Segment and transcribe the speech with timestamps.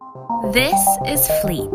[0.00, 1.70] This is Fleet.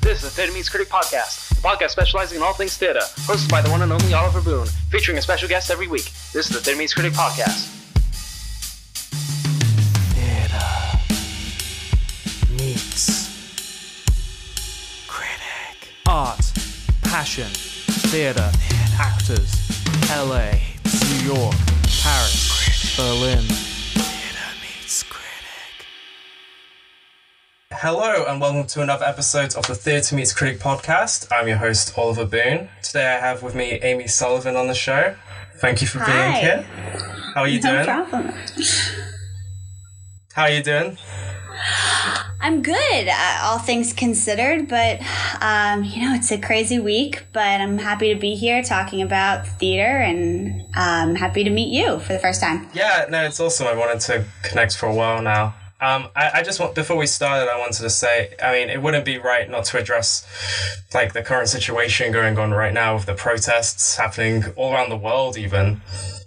[0.00, 3.50] This is the Theatre Meets Critic podcast, a podcast specializing in all things theatre, hosted
[3.50, 6.04] by the one and only Oliver Boone, featuring a special guest every week.
[6.32, 7.68] This is the Theatre Meets Critic podcast.
[10.14, 11.02] Theater
[12.54, 13.28] meets
[15.06, 15.92] critic.
[16.08, 16.50] Art,
[17.02, 17.48] passion,
[18.08, 18.50] theater,
[18.98, 19.54] actors,
[20.10, 20.52] LA,
[21.10, 21.54] New York,
[22.02, 23.65] Paris, Berlin.
[27.78, 31.28] Hello and welcome to another episode of the Theatre Meets Critic podcast.
[31.30, 32.68] I'm your host Oliver Boone.
[32.82, 35.14] Today I have with me Amy Sullivan on the show.
[35.56, 36.32] Thank you for being Hi.
[36.40, 36.62] here.
[37.34, 37.84] How are you No doing?
[37.84, 38.32] problem.
[40.32, 40.96] How are you doing?
[42.40, 45.00] I'm good, uh, all things considered, but
[45.40, 49.46] um, you know, it's a crazy week, but I'm happy to be here talking about
[49.46, 52.68] theater and um, happy to meet you for the first time.
[52.74, 53.66] Yeah, no, it's awesome.
[53.66, 55.54] I wanted to connect for a while now.
[55.78, 58.80] Um, I, I just want before we started, I wanted to say, I mean, it
[58.82, 60.26] wouldn't be right not to address
[60.94, 64.96] like the current situation going on right now with the protests happening all around the
[64.96, 65.36] world.
[65.36, 65.82] Even,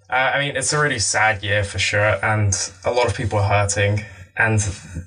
[0.09, 2.53] uh, I mean, it's a really sad year for sure, and
[2.85, 4.05] a lot of people are hurting.
[4.37, 4.61] And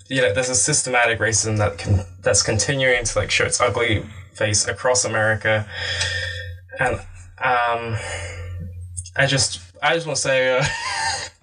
[0.08, 4.04] you know, there's a systematic racism that can that's continuing to like show its ugly
[4.34, 5.68] face across America,
[6.80, 6.96] and
[7.38, 7.96] um,
[9.16, 10.64] I just I just want to say, uh,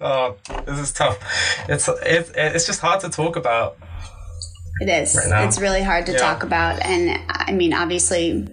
[0.00, 1.18] oh, this is tough.
[1.68, 3.76] It's it's it's just hard to talk about.
[4.80, 5.14] It is.
[5.30, 5.44] Right.
[5.46, 6.18] It's really hard to Yeah.
[6.18, 8.48] talk about, and I mean, obviously,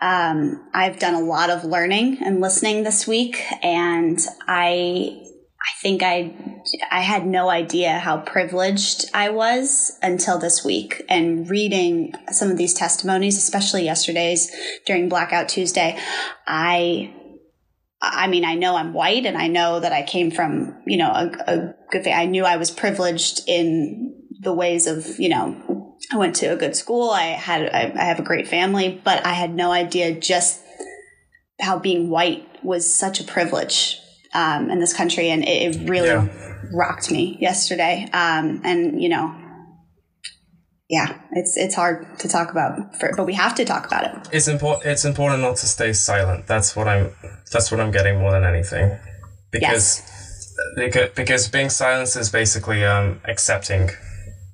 [0.00, 6.02] um, I've done a lot of learning and listening this week, and I, I think
[6.02, 6.34] I,
[6.90, 12.56] I had no idea how privileged I was until this week, and reading some of
[12.56, 14.50] these testimonies, especially yesterday's
[14.86, 15.98] during Blackout Tuesday,
[16.46, 17.14] I.
[18.04, 21.08] I mean, I know I'm white and I know that I came from, you know,
[21.10, 22.12] a, a good thing.
[22.12, 26.56] I knew I was privileged in the ways of, you know, I went to a
[26.56, 27.10] good school.
[27.10, 30.60] I had, I, I have a great family, but I had no idea just
[31.60, 34.00] how being white was such a privilege
[34.34, 35.28] um, in this country.
[35.30, 36.26] And it, it really Yeah.
[36.72, 38.08] rocked me yesterday.
[38.12, 39.32] Um, and, you know,
[40.92, 44.28] yeah, it's, it's hard to talk about, for, but we have to talk about it.
[44.30, 44.84] It's important.
[44.86, 46.46] It's important not to stay silent.
[46.46, 47.10] That's what I'm.
[47.50, 48.98] That's what I'm getting more than anything,
[49.50, 50.02] because
[50.76, 53.88] because, because being silent is basically um, accepting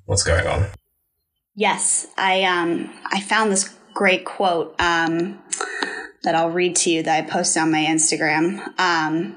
[0.05, 0.67] what's going on.
[1.55, 5.39] Yes, I um I found this great quote um
[6.23, 8.65] that I'll read to you that I posted on my Instagram.
[8.79, 9.35] Um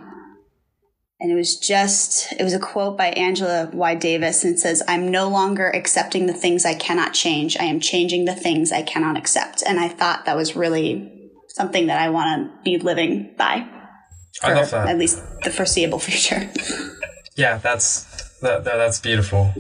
[1.22, 3.94] and it was just it was a quote by Angela Y.
[3.94, 7.56] Davis and says, I'm no longer accepting the things I cannot change.
[7.56, 9.62] I am changing the things I cannot accept.
[9.64, 13.64] And I thought that was really something that I want to be living by.
[14.42, 14.88] I love that.
[14.88, 16.50] At least the foreseeable future.
[17.34, 18.04] Yeah, that's
[18.40, 19.54] that, that that's beautiful.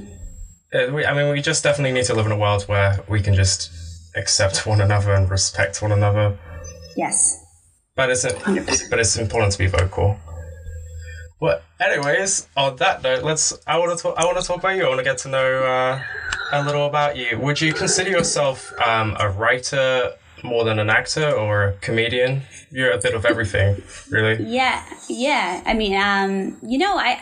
[0.74, 3.22] Uh, we, I mean, we just definitely need to live in a world where we
[3.22, 3.70] can just
[4.14, 6.38] accept one another and respect one another.
[6.98, 7.38] yes.
[7.96, 8.90] But it's 100%.
[8.90, 10.18] but it's important to be vocal.
[11.42, 13.52] Well, anyways, on that note, let's.
[13.66, 14.14] I want to talk.
[14.16, 14.84] I want to talk about you.
[14.84, 16.00] I want to get to know uh,
[16.52, 17.36] a little about you.
[17.36, 20.12] Would you consider yourself um, a writer
[20.44, 22.42] more than an actor or a comedian?
[22.70, 24.40] You're a bit of everything, really.
[24.44, 25.64] Yeah, yeah.
[25.66, 27.20] I mean, um, you know, I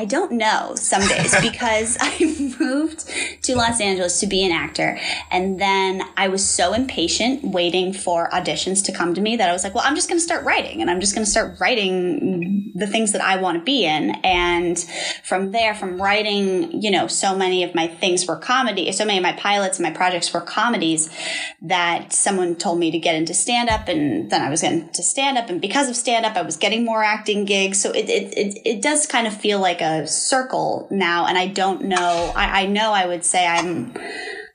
[0.00, 2.16] I don't know some days because I
[2.58, 3.06] moved
[3.42, 4.98] to Los Angeles to be an actor,
[5.30, 9.52] and then I was so impatient waiting for auditions to come to me that I
[9.52, 11.60] was like, well, I'm just going to start writing, and I'm just going to start
[11.60, 14.78] writing the things that I want to be in, and
[15.22, 19.18] from there, from writing, you know, so many of my things were comedy, so many
[19.18, 21.10] of my pilots and my projects were comedies
[21.60, 25.02] that someone told me to get into stand up and then I was getting to
[25.02, 27.80] stand up and because of stand up I was getting more acting gigs.
[27.80, 31.46] So it, it, it, it does kind of feel like a circle now and I
[31.46, 33.94] don't know I, I know I would say I'm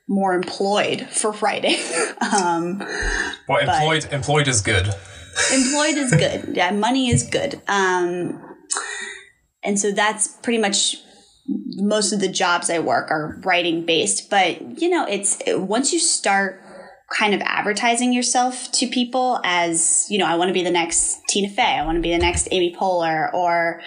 [0.08, 1.78] more employed for writing.
[2.34, 2.78] Um,
[3.48, 4.86] Well, employed employed is good.
[5.52, 6.56] employed is good.
[6.56, 7.60] Yeah money is good.
[7.68, 8.42] Um,
[9.62, 10.96] and so that's pretty much
[11.48, 15.98] most of the jobs I work are writing based, but you know, it's once you
[16.00, 16.60] start
[17.08, 21.20] kind of advertising yourself to people as, you know, I want to be the next
[21.28, 23.80] Tina Fey, I want to be the next Amy Poehler, or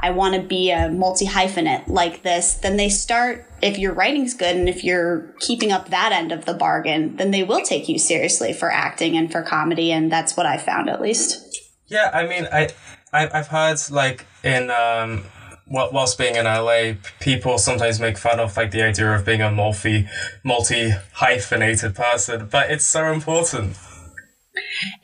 [0.00, 4.34] I want to be a multi hyphenate like this, then they start, if your writing's
[4.34, 7.88] good and if you're keeping up that end of the bargain, then they will take
[7.88, 9.90] you seriously for acting and for comedy.
[9.90, 11.44] And that's what I found at least.
[11.86, 12.68] Yeah, I mean, I,
[13.14, 15.24] I I've heard like in um,
[15.70, 19.50] whilst being in LA, people sometimes make fun of like the idea of being a
[19.50, 20.06] multi
[20.42, 23.76] multi hyphenated person, but it's so important.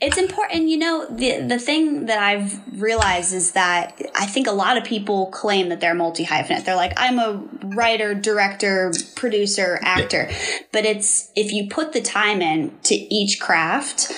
[0.01, 4.51] It's important, you know, the the thing that I've realized is that I think a
[4.51, 6.65] lot of people claim that they're multi hyphenate.
[6.65, 10.29] They're like, I'm a writer, director, producer, actor.
[10.71, 14.11] But it's if you put the time in to each craft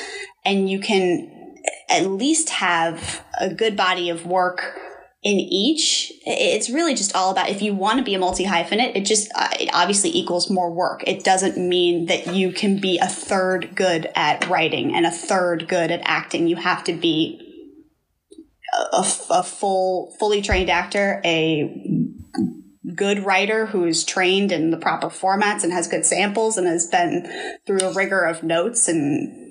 [0.46, 1.56] and you can
[1.90, 4.80] at least have a good body of work
[5.28, 8.96] in each it's really just all about if you want to be a multi hyphenate
[8.96, 11.04] it just uh, it obviously equals more work.
[11.06, 15.68] It doesn't mean that you can be a third good at writing and a third
[15.68, 16.48] good at acting.
[16.48, 17.42] You have to be
[18.94, 22.08] a, a full fully trained actor a
[22.96, 27.30] good writer who's trained in the proper formats and has good samples and has been
[27.66, 29.47] through a rigor of notes and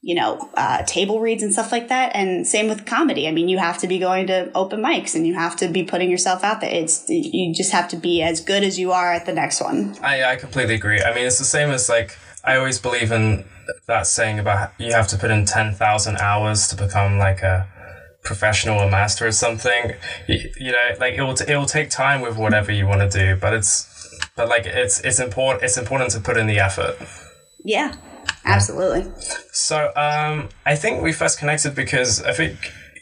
[0.00, 2.14] you know, uh, table reads and stuff like that.
[2.14, 3.26] And same with comedy.
[3.26, 5.82] I mean, you have to be going to open mics and you have to be
[5.82, 6.70] putting yourself out there.
[6.70, 9.96] It's, you just have to be as good as you are at the next one.
[10.02, 11.02] I, I completely agree.
[11.02, 13.44] I mean, it's the same as like, I always believe in
[13.86, 17.68] that saying about you have to put in 10,000 hours to become like a
[18.22, 19.94] professional or master or something.
[20.28, 23.10] You, you know, like it will, t- it will take time with whatever you want
[23.10, 23.94] to do, but it's,
[24.36, 26.96] but like it's, it's important, it's important to put in the effort.
[27.64, 27.94] Yeah.
[28.44, 29.10] Absolutely.
[29.52, 32.56] So um, I think we first connected because I think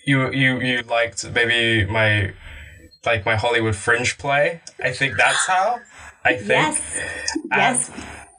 [0.06, 2.32] you you you liked maybe my
[3.04, 4.60] like my Hollywood Fringe play.
[4.82, 5.80] I think that's how.
[6.24, 6.50] I think.
[6.50, 7.00] Yes.
[7.50, 7.90] Yes.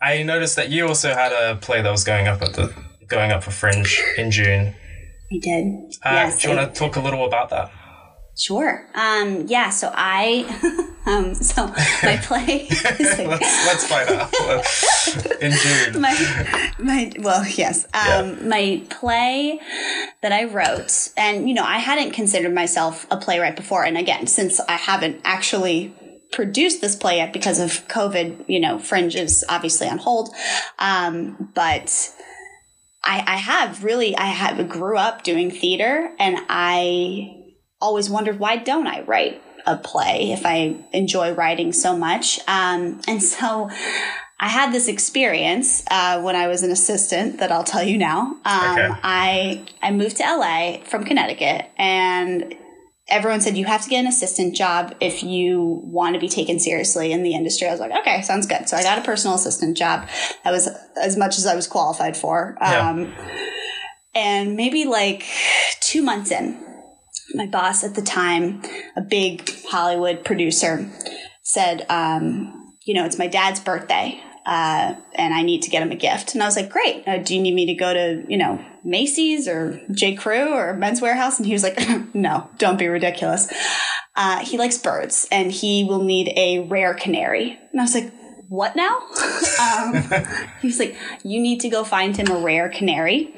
[0.02, 2.74] I noticed that you also had a play that was going up at the
[3.08, 4.76] going up for Fringe in June.
[5.32, 5.94] I did.
[6.04, 6.42] Uh, yes.
[6.42, 7.72] Do you want to talk a little about that?
[8.38, 8.88] Sure.
[8.94, 9.72] Um, yeah.
[9.72, 10.46] So I,
[11.08, 11.68] um, so
[12.04, 12.68] my play.
[12.70, 14.32] let's, let's find out
[15.42, 16.02] in June.
[16.02, 17.86] My, my, well, yes.
[17.86, 18.48] Um, yeah.
[18.48, 19.60] my play
[20.22, 24.28] that I wrote, and you know, I hadn't considered myself a playwright before, and again,
[24.28, 25.96] since I haven't actually
[26.32, 30.30] produced this play yet because of COVID, you know, Fringe is obviously on hold,
[30.80, 32.14] um, but.
[33.04, 37.37] I, I have really, I have grew up doing theater and I
[37.80, 42.40] always wondered why don't I write a play if I enjoy writing so much.
[42.48, 43.70] Um, and so
[44.40, 48.38] I had this experience uh, when I was an assistant that I'll tell you now.
[48.46, 48.90] Um, okay.
[49.04, 52.56] I I moved to LA from Connecticut, and
[53.10, 56.60] everyone said you have to get an assistant job if you want to be taken
[56.60, 57.68] seriously in the industry.
[57.68, 58.70] I was like, okay, sounds good.
[58.70, 60.08] So I got a personal assistant job.
[60.44, 60.70] That was
[61.02, 62.58] as much as I was qualified for.
[62.62, 63.34] Um, yeah.
[64.14, 65.26] And maybe like
[65.80, 66.60] two months in,
[67.34, 68.62] my boss at the time,
[68.96, 70.90] a big Hollywood producer,
[71.44, 74.22] said, um, you know, it's my dad's birthday.
[74.46, 76.34] Uh, and I need to get him a gift.
[76.34, 77.06] And I was like, great.
[77.06, 80.16] Uh, do you need me to go to, you know, Macy's or J.
[80.16, 81.38] Crew or Men's Wearhouse?
[81.38, 81.78] And he was like,
[82.16, 83.52] no, don't be ridiculous.
[84.16, 87.60] Uh, he likes birds and he will need a rare canary.
[87.74, 88.14] And I was like,
[88.48, 89.00] what now?
[89.62, 90.02] um,
[90.62, 93.34] he was like, you need to go find him a rare canary.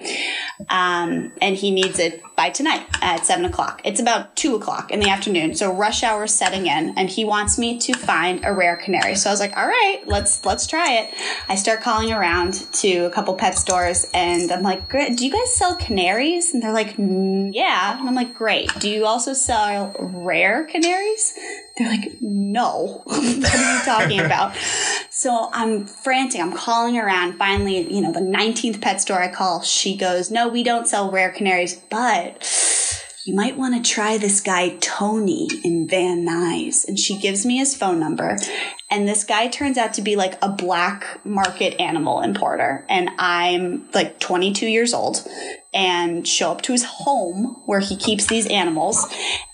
[0.69, 3.81] Um, and he needs it by tonight at seven o'clock.
[3.83, 5.55] It's about two o'clock in the afternoon.
[5.55, 9.15] So rush hour setting in and he wants me to find a rare canary.
[9.15, 11.13] So I was like, all right, let's, let's try it.
[11.49, 15.53] I start calling around to a couple pet stores and I'm like, do you guys
[15.53, 16.53] sell canaries?
[16.53, 17.99] And they're like, mm, yeah.
[17.99, 18.71] And I'm like, great.
[18.79, 21.37] Do you also sell rare canaries?
[21.77, 23.01] They're like, no.
[23.05, 24.55] what are you talking about?
[25.09, 26.39] So I'm frantic.
[26.39, 27.37] I'm calling around.
[27.37, 31.11] Finally, you know, the 19th pet store I call, she goes, no, we don't sell
[31.11, 32.28] rare canaries, but
[33.25, 36.87] you might want to try this guy Tony in Van Nuys.
[36.87, 38.37] And she gives me his phone number.
[38.91, 42.85] And this guy turns out to be like a black market animal importer.
[42.89, 45.27] And I'm like 22 years old
[45.71, 49.05] and show up to his home where he keeps these animals.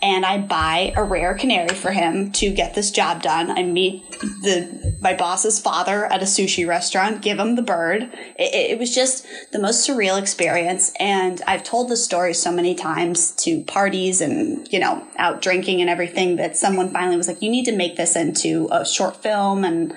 [0.02, 3.52] And I buy a rare canary for him to get this job done.
[3.52, 8.04] I meet the my boss's father at a sushi restaurant, give him the bird.
[8.40, 10.94] It, it was just the most surreal experience.
[11.00, 15.82] And I've told the story so many times to parties and, you know, out drinking
[15.82, 19.18] and everything that someone finally was like, you need to make this into a short
[19.26, 19.96] film and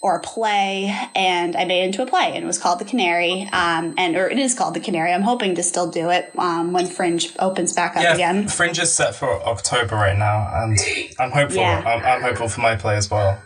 [0.00, 2.84] or a play, and I made it into a play, and it was called The
[2.84, 5.12] Canary, um, and or it is called The Canary.
[5.12, 8.48] I'm hoping to still do it um, when Fringe opens back up yeah, again.
[8.48, 10.78] Fringe is set for October right now, and
[11.18, 11.60] I'm hopeful.
[11.60, 11.82] Yeah.
[11.84, 13.42] I'm, I'm, hopeful for my play as well.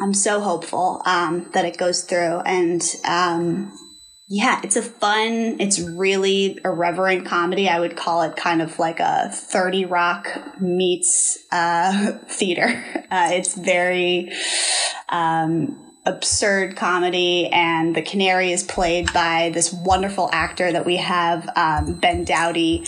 [0.00, 3.72] I'm so hopeful um, that it goes through, and um,
[4.34, 5.60] yeah, it's a fun.
[5.60, 7.68] It's really irreverent comedy.
[7.68, 12.82] I would call it kind of like a Thirty Rock meets uh, theater.
[13.10, 14.32] Uh, it's very.
[15.10, 21.48] Um, absurd comedy, and the canary is played by this wonderful actor that we have,
[21.54, 22.84] um, Ben Dowdy,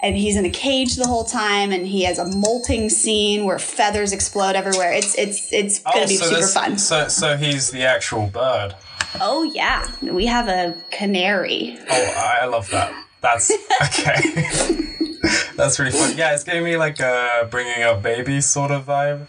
[0.00, 3.58] and he's in a cage the whole time, and he has a molting scene where
[3.58, 4.92] feathers explode everywhere.
[4.92, 6.78] It's it's it's gonna oh, be so super fun.
[6.78, 8.76] So so he's the actual bird.
[9.20, 11.78] Oh yeah, we have a canary.
[11.90, 12.92] Oh, I love that.
[13.20, 13.50] That's
[13.82, 14.92] okay.
[15.56, 16.16] That's really fun.
[16.16, 19.26] Yeah, it's giving me like a bringing up baby sort of vibe.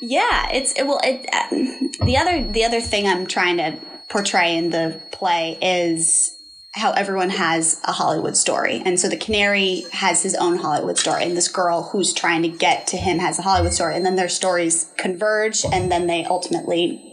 [0.00, 1.00] Yeah, it's it, well.
[1.02, 3.78] It, uh, the other the other thing I'm trying to
[4.08, 6.34] portray in the play is
[6.72, 11.24] how everyone has a Hollywood story, and so the canary has his own Hollywood story,
[11.24, 14.16] and this girl who's trying to get to him has a Hollywood story, and then
[14.16, 17.07] their stories converge, and then they ultimately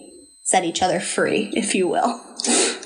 [0.55, 2.21] set each other free, if you will.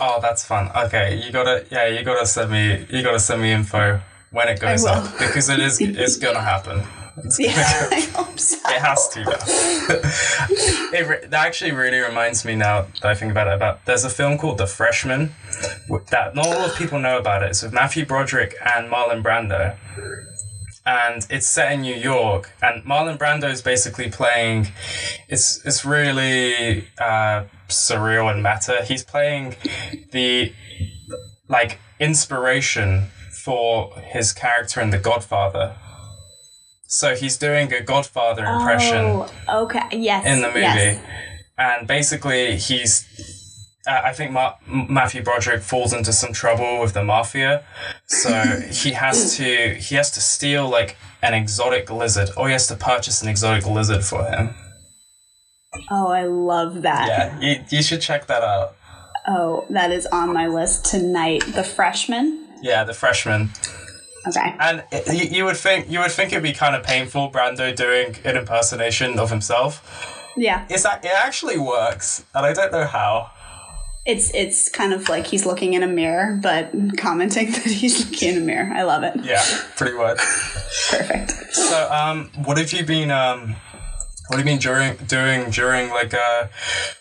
[0.01, 0.71] Oh, that's fun.
[0.75, 4.59] Okay, you gotta yeah, you gotta send me you gotta send me info when it
[4.59, 6.81] goes up because it is it's gonna happen.
[7.23, 8.57] It's gonna Yeah, I hope so.
[8.75, 9.21] It has to.
[10.91, 13.53] It re- that actually really reminds me now that I think about it.
[13.53, 15.31] About there's a film called The Freshman
[16.09, 17.49] that not a lot of people know about it.
[17.51, 19.75] It's with Matthew Broderick and Marlon Brando,
[20.87, 22.51] and it's set in New York.
[22.63, 24.69] And Marlon Brando is basically playing.
[25.27, 28.83] It's it's really uh, surreal and meta.
[28.85, 29.55] He's playing
[30.11, 30.53] the
[31.47, 33.07] like inspiration
[33.43, 35.75] for his character in The Godfather.
[36.87, 39.05] So he's doing a Godfather impression
[39.47, 39.81] Oh, okay.
[39.91, 40.25] Yes.
[40.25, 41.03] in the movie, Yes.
[41.57, 43.05] and basically he's.
[43.87, 47.63] Uh, I think Ma- Matthew Broderick falls into some trouble with the mafia,
[48.07, 52.67] so he has to he has to steal like an exotic lizard, or he has
[52.67, 54.53] to purchase an exotic lizard for him.
[55.91, 57.07] Oh, I love that.
[57.07, 58.75] Yeah, you, you should check that out.
[59.27, 61.43] Oh, that is on my list tonight.
[61.53, 62.47] The freshman.
[62.61, 63.49] Yeah, the freshman.
[64.27, 64.55] Okay.
[64.59, 68.15] And you, you would think you would think it'd be kind of painful, Brando doing
[68.25, 70.31] an impersonation of himself.
[70.35, 70.65] Yeah.
[70.69, 73.31] It's that it actually works, and I don't know how.
[74.05, 78.29] It's it's kind of like he's looking in a mirror, but commenting that he's looking
[78.29, 78.71] in a mirror.
[78.73, 79.15] I love it.
[79.23, 79.43] Yeah,
[79.75, 80.17] pretty much.
[80.89, 81.31] Perfect.
[81.53, 83.55] So, um, what have you been um,
[84.29, 86.47] what do you mean during doing during like uh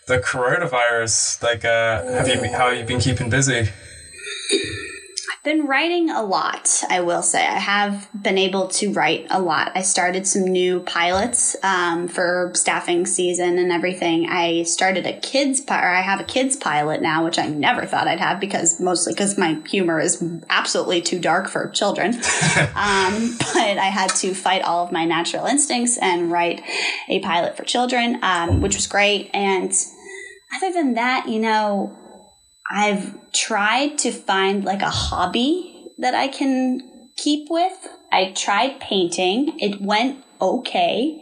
[0.07, 1.43] the coronavirus?
[1.43, 3.69] Like, uh, have you how have you been keeping busy?
[5.31, 7.45] I've been writing a lot, I will say.
[7.45, 9.73] I have been able to write a lot.
[9.75, 14.29] I started some new pilots um, for staffing season and everything.
[14.31, 17.85] I started a kids pi- or I have a kids pilot now, which I never
[17.85, 22.15] thought I'd have because mostly because my humor is absolutely too dark for children.
[22.75, 26.63] um, but I had to fight all of my natural instincts and write
[27.09, 29.31] a pilot for children, um, which was great.
[29.35, 29.73] And
[30.57, 31.97] other than that, you know,
[32.71, 37.89] I've tried to find like a hobby that I can keep with.
[38.13, 39.59] I tried painting.
[39.59, 41.21] It went okay.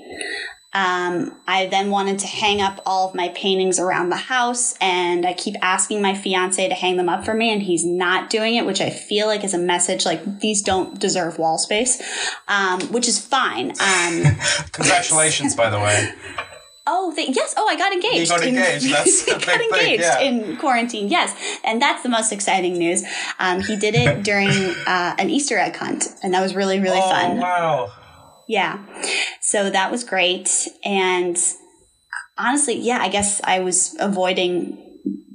[0.72, 5.24] Um, I then wanted to hang up all of my paintings around the house, and
[5.24, 8.56] I keep asking my fiance to hang them up for me, and he's not doing
[8.56, 12.02] it, which I feel like is a message like these don't deserve wall space,
[12.46, 13.70] um, which is fine.
[13.70, 14.36] Um,
[14.72, 16.12] Congratulations, by the way.
[16.86, 17.54] Oh, yes.
[17.56, 18.30] Oh, I got engaged.
[18.30, 18.90] got in- engaged.
[18.92, 20.20] That's the I big got thing, engaged yeah.
[20.20, 21.08] in quarantine.
[21.08, 23.02] Yes, and that's the most exciting news.
[23.40, 24.50] Um, he did it during
[24.86, 27.38] uh, an Easter egg hunt, and that was really, really Oh fun.
[27.38, 27.92] wow!
[28.48, 28.78] Yeah,
[29.40, 30.48] so that was great.
[30.84, 31.36] And
[32.38, 34.85] honestly, yeah, I guess I was avoiding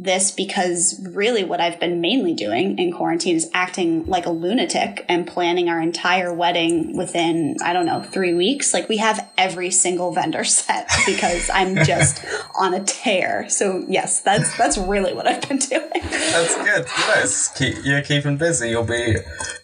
[0.01, 5.05] this because really what I've been mainly doing in quarantine is acting like a lunatic
[5.08, 8.74] and planning our entire wedding within, I don't know, three weeks.
[8.74, 12.25] Like we have every single vendor set because I'm just
[12.60, 13.48] on a tear.
[13.50, 15.89] So yes, that's that's really what I've been doing.
[15.93, 16.86] That's good.
[16.88, 18.70] Yes, keep, you're keeping busy.
[18.70, 19.17] You'll be,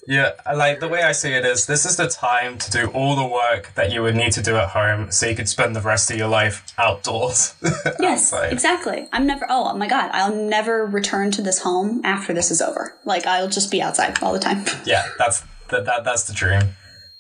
[0.06, 0.34] yeah.
[0.46, 3.26] Like the way I see it is, this is the time to do all the
[3.26, 6.12] work that you would need to do at home, so you could spend the rest
[6.12, 7.56] of your life outdoors.
[8.00, 9.08] Yes, exactly.
[9.12, 9.46] I'm never.
[9.50, 12.98] Oh my god, I'll never return to this home after this is over.
[13.06, 14.66] Like I'll just be outside all the time.
[14.86, 16.62] Yeah, that's that, that that's the dream.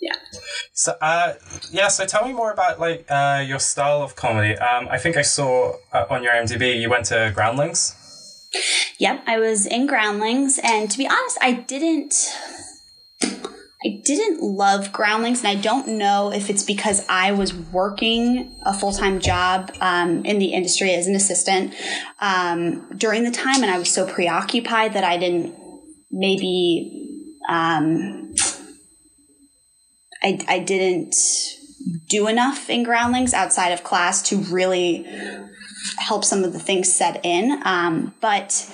[0.01, 0.15] yeah.
[0.73, 1.33] So, uh,
[1.71, 1.87] yeah.
[1.89, 4.55] So, tell me more about like uh, your style of comedy.
[4.57, 7.95] Um, I think I saw uh, on your IMDb you went to Groundlings.
[8.99, 12.13] Yep, I was in Groundlings, and to be honest, I didn't.
[13.85, 18.73] I didn't love Groundlings, and I don't know if it's because I was working a
[18.73, 21.75] full time job um, in the industry as an assistant
[22.19, 25.55] um, during the time, and I was so preoccupied that I didn't
[26.11, 27.03] maybe.
[27.49, 28.33] Um,
[30.23, 31.15] I, I didn't
[32.09, 35.05] do enough in Groundlings outside of class to really
[35.99, 37.61] help some of the things set in.
[37.63, 38.69] Um, but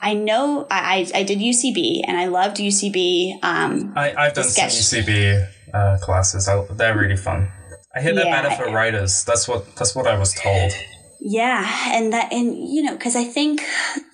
[0.00, 3.42] I know I, I I did UCB and I loved UCB.
[3.42, 6.48] Um, I, I've done some UCB uh, classes.
[6.48, 7.50] I, they're really fun.
[7.94, 9.24] I hear they're Yeah, better for I- writers.
[9.24, 10.72] That's what that's what I was told.
[11.20, 13.62] yeah, and that and you know because I think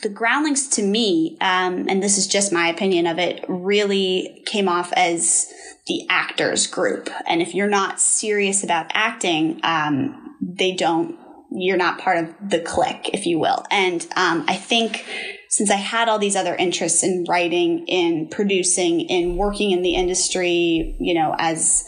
[0.02, 4.68] the Groundlings to me, um, and this is just my opinion of it, really came
[4.68, 5.52] off as
[5.86, 7.10] the actors group.
[7.26, 11.18] And if you're not serious about acting, um, they don't
[11.56, 13.64] you're not part of the clique, if you will.
[13.70, 15.04] And um, I think
[15.54, 19.94] since I had all these other interests in writing, in producing, in working in the
[19.94, 21.84] industry, you know, as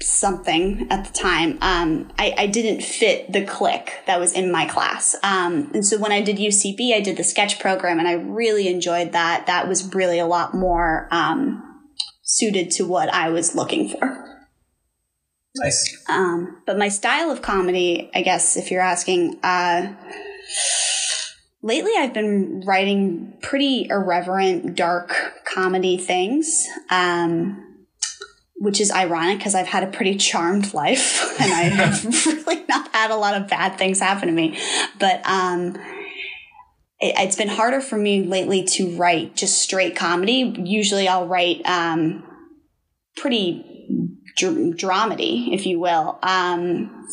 [0.00, 4.64] something at the time, um, I, I, didn't fit the clique that was in my
[4.64, 5.16] class.
[5.24, 8.68] Um, and so when I did UCB, I did the sketch program and I really
[8.68, 9.48] enjoyed that.
[9.48, 11.82] That was really a lot more um,
[12.22, 14.38] suited to what I was looking for.
[15.56, 16.00] Nice.
[16.08, 19.96] Um, but my style of comedy, I guess, if you're asking, uh,
[21.62, 26.66] lately I've been writing pretty irreverent, dark comedy things.
[26.90, 27.64] Um,
[28.60, 32.92] which is ironic because I've had a pretty charmed life and I have really not
[32.92, 34.58] had a lot of bad things happen to me.
[34.98, 35.76] But um,
[37.00, 40.54] it, has been harder for me lately to write just straight comedy.
[40.64, 42.24] Usually I'll write um,
[43.16, 43.86] pretty
[44.36, 46.18] dr- dramedy, if you will.
[46.22, 47.06] Um,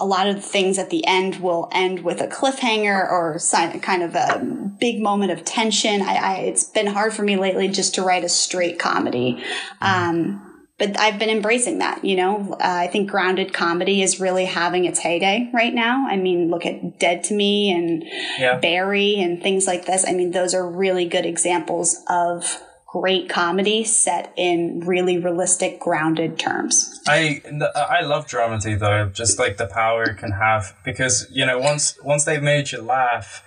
[0.00, 3.38] a lot of things at the end will end with a cliffhanger or
[3.80, 4.44] kind of a
[4.80, 6.02] big moment of tension.
[6.02, 9.42] I, I it's been hard for me lately just to write a straight comedy.
[9.80, 12.54] Um, but I've been embracing that, you know.
[12.54, 16.08] Uh, I think grounded comedy is really having its heyday right now.
[16.08, 18.04] I mean, look at Dead to Me and
[18.38, 18.58] yeah.
[18.58, 20.04] Barry and things like this.
[20.06, 22.60] I mean, those are really good examples of
[22.94, 27.00] great comedy set in really realistic, grounded terms.
[27.08, 27.42] I
[27.74, 31.98] I love dramedy though, just like the power it can have because you know once
[32.04, 33.42] once they've made you laugh,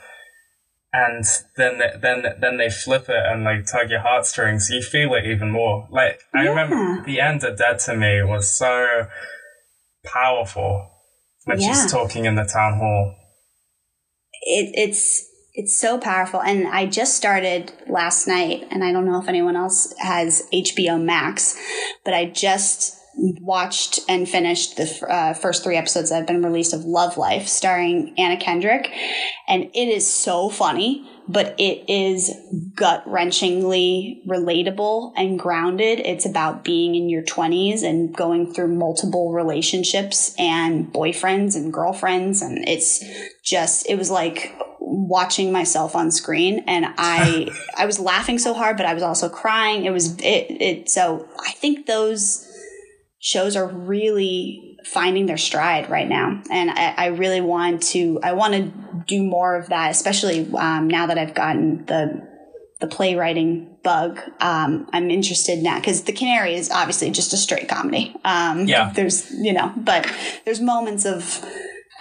[0.91, 1.23] and
[1.55, 5.49] then then then they flip it and like tug your heartstrings, you feel it even
[5.49, 5.87] more.
[5.89, 6.49] Like I yeah.
[6.49, 9.07] remember the end of Dead to Me was so
[10.03, 10.91] powerful
[11.45, 11.71] when yeah.
[11.71, 13.15] she's talking in the town hall.
[14.41, 15.26] It, it's
[15.57, 16.39] it's so powerful.
[16.39, 21.03] And I just started last night, and I don't know if anyone else has HBO
[21.03, 21.57] Max,
[22.05, 26.75] but I just watched and finished the uh, first three episodes that have been released
[26.75, 28.91] of Love Life, starring Anna Kendrick.
[29.47, 32.31] And it is so funny, but it is
[32.75, 36.01] gut wrenchingly relatable and grounded.
[36.01, 42.43] It's about being in your 20s and going through multiple relationships and boyfriends and girlfriends.
[42.43, 43.03] And it's
[43.43, 44.55] just, it was like,
[44.97, 49.29] watching myself on screen and I I was laughing so hard but I was also
[49.29, 49.85] crying.
[49.85, 52.45] It was it it so I think those
[53.19, 56.41] shows are really finding their stride right now.
[56.49, 60.87] And I, I really want to I want to do more of that especially um,
[60.87, 62.27] now that I've gotten the
[62.79, 64.19] the playwriting bug.
[64.39, 68.15] Um, I'm interested now because the Canary is obviously just a straight comedy.
[68.25, 68.91] Um, yeah.
[68.95, 70.11] there's you know but
[70.45, 71.45] there's moments of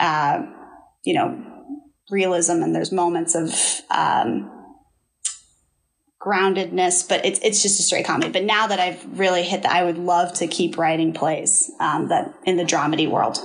[0.01, 0.43] uh,
[1.05, 1.56] you know
[2.11, 3.53] realism and there's moments of
[3.91, 4.51] um,
[6.21, 8.31] groundedness, but it's it's just a straight comedy.
[8.31, 12.09] But now that I've really hit that, I would love to keep writing plays um,
[12.09, 13.39] that in the dramedy world.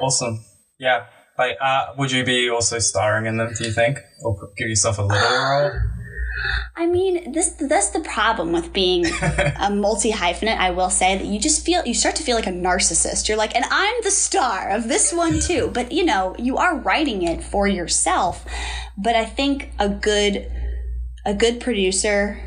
[0.00, 0.44] Awesome,
[0.78, 1.06] yeah.
[1.36, 3.52] Like, uh, would you be also starring in them?
[3.56, 5.70] Do you think, or give yourself a little role?
[6.76, 9.06] I mean, this that's the problem with being
[9.60, 10.56] a multi hyphenate.
[10.56, 13.28] I will say that you just feel you start to feel like a narcissist.
[13.28, 15.70] You're like, and I'm the star of this one too.
[15.72, 18.44] But you know, you are writing it for yourself.
[18.96, 20.50] But I think a good
[21.26, 22.44] a good producer.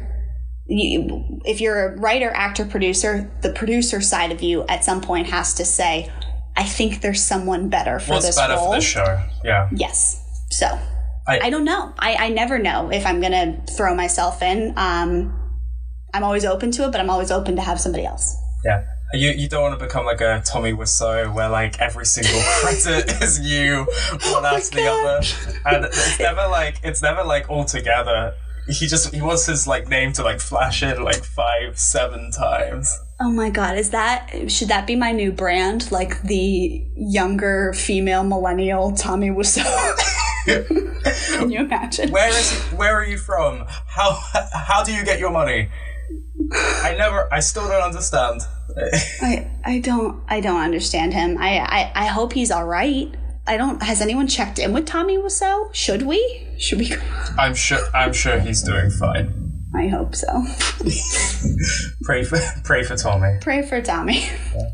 [0.68, 5.28] You, if you're a writer, actor, producer, the producer side of you at some point
[5.28, 6.10] has to say,
[6.56, 9.22] "I think there's someone better for What's this better role." for this show?
[9.44, 9.70] Yeah.
[9.74, 10.24] Yes.
[10.52, 10.80] So
[11.28, 11.94] I, I don't know.
[12.00, 14.74] I, I never know if I'm going to throw myself in.
[14.78, 15.38] Um,
[16.14, 18.36] I'm always open to it, but I'm always open to have somebody else.
[18.66, 18.86] Yeah.
[19.14, 23.12] You, you don't want to become like a Tommy Wiseau where like every single credit
[23.22, 25.22] is you one oh after the other,
[25.66, 28.34] and it's never like it's never like all together.
[28.70, 32.98] He just he wants his like name to like flash in like five seven times.
[33.20, 35.92] Oh my god, is that should that be my new brand?
[35.92, 39.98] Like the younger female millennial Tommy Wiseau.
[40.46, 42.12] Can you imagine?
[42.12, 43.66] Where is where are you from?
[43.88, 44.20] How
[44.54, 45.70] how do you get your money?
[46.54, 48.42] I never I still don't understand.
[49.22, 51.38] I I don't I don't understand him.
[51.38, 53.14] I, I I hope he's all right.
[53.48, 55.74] I don't has anyone checked in with Tommy Wiseau?
[55.74, 56.48] Should we?
[56.58, 56.94] Should we
[57.38, 59.52] I'm sure I'm sure he's doing fine.
[59.74, 60.28] I hope so.
[62.04, 63.38] pray for pray for Tommy.
[63.42, 64.20] Pray for Tommy.
[64.56, 64.70] Yeah.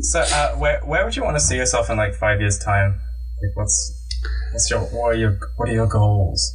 [0.00, 3.00] So, uh, where where would you want to see yourself in like five years' time?
[3.42, 3.97] Like, what's
[4.52, 6.54] What's your what are your what are your goals?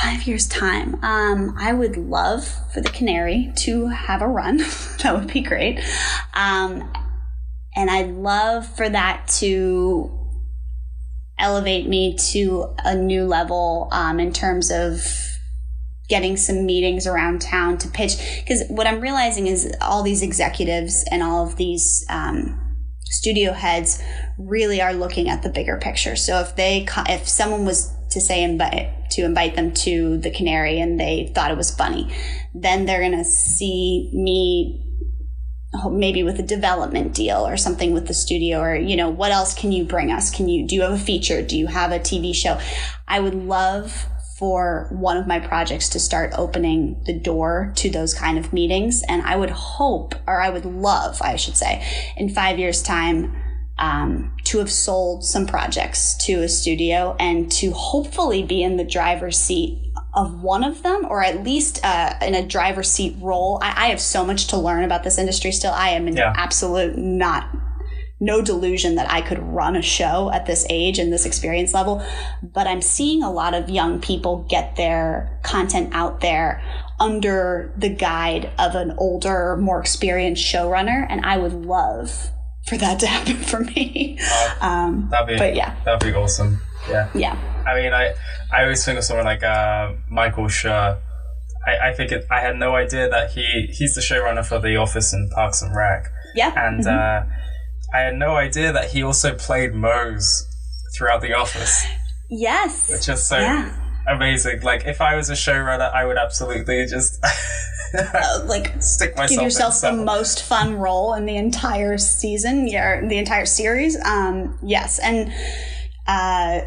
[0.00, 1.02] Five years time.
[1.04, 4.58] Um, I would love for the Canary to have a run.
[5.02, 5.80] that would be great.
[6.32, 6.90] Um,
[7.74, 10.16] and I'd love for that to
[11.38, 15.02] elevate me to a new level um, in terms of
[16.08, 18.16] getting some meetings around town to pitch.
[18.40, 22.69] Because what I'm realizing is all these executives and all of these um,
[23.10, 24.02] studio heads
[24.38, 26.16] really are looking at the bigger picture.
[26.16, 30.80] So if they, if someone was to say invite, to invite them to the Canary
[30.80, 32.14] and they thought it was funny,
[32.54, 34.86] then they're going to see me
[35.90, 39.54] maybe with a development deal or something with the studio or you know what else
[39.54, 40.28] can you bring us?
[40.28, 41.42] Can you do you have a feature?
[41.42, 42.58] Do you have a tv show?
[43.06, 44.06] I would love
[44.40, 49.02] for one of my projects to start opening the door to those kind of meetings
[49.06, 53.36] and i would hope or i would love i should say in five years time
[53.78, 58.84] um, to have sold some projects to a studio and to hopefully be in the
[58.84, 63.58] driver's seat of one of them, or at least uh, in a driver's seat role.
[63.62, 65.72] I, I, have so much to learn about this industry still.
[65.72, 66.34] I am in yeah.
[66.36, 67.48] absolute not
[68.20, 72.04] no delusion that I could run a show at this age and this experience level,
[72.42, 76.62] but I'm seeing a lot of young people get their content out there
[77.00, 82.30] under the guide of an older, more experienced showrunner, and I would love
[82.68, 84.18] for that to happen for me.
[84.20, 86.60] Uh, um, that'd be, but yeah, that'd be awesome.
[86.88, 87.08] Yeah.
[87.14, 87.64] Yeah.
[87.66, 88.14] I mean, I,
[88.52, 90.98] I always think of someone like uh, Michael Schur.
[91.66, 94.76] I, I think it, I had no idea that he he's the showrunner for The
[94.76, 96.10] Office and Parks and Rec.
[96.34, 96.52] Yeah.
[96.56, 97.30] And mm-hmm.
[97.30, 97.34] uh,
[97.92, 100.46] I had no idea that he also played Mose
[100.96, 101.84] throughout The Office.
[102.28, 102.90] Yes.
[102.90, 103.76] Which is so yeah.
[104.06, 104.60] amazing.
[104.60, 107.24] Like, if I was a showrunner, I would absolutely just.
[107.98, 113.00] uh, like stick myself give yourself the most fun role in the entire season, yeah,
[113.06, 114.00] the entire series.
[114.04, 115.32] Um, yes, and
[116.06, 116.60] uh,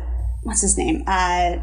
[0.44, 1.04] what's his name?
[1.08, 1.58] Uh,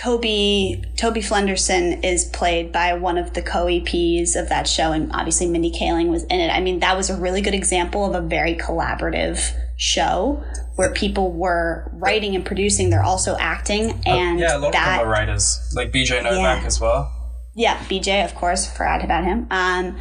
[0.00, 5.46] Toby Toby Flenderson is played by one of the co-EPs of that show, and obviously
[5.46, 6.48] Mindy Kaling was in it.
[6.48, 10.42] I mean, that was a really good example of a very collaborative show
[10.76, 12.88] where people were writing and producing.
[12.88, 15.92] They're also acting, uh, and uh, yeah, a lot that, of them are writers, like
[15.92, 16.66] BJ Novak yeah.
[16.66, 17.12] as well.
[17.54, 19.48] Yeah, BJ, of course, forgot about him.
[19.50, 19.98] Um,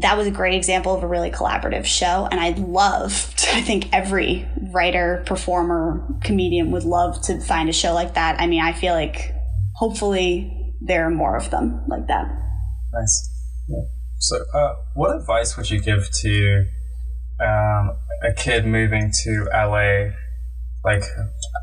[0.00, 2.28] that was a great example of a really collaborative show.
[2.30, 7.72] And I'd love to, I think every writer, performer, comedian would love to find a
[7.72, 8.40] show like that.
[8.40, 9.34] I mean, I feel like
[9.74, 12.26] hopefully there are more of them like that.
[12.92, 13.30] Nice.
[13.68, 13.82] Yeah.
[14.18, 16.66] So, uh, what advice would you give to
[17.40, 20.10] um, a kid moving to LA,
[20.84, 21.04] like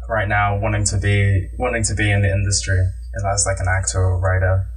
[0.08, 3.68] right now, wanting to be wanting to be in the industry, and as like an
[3.68, 4.68] actor or writer?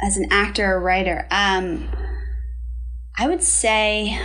[0.00, 1.26] as an actor or writer?
[1.30, 1.88] Um,
[3.20, 4.20] I would say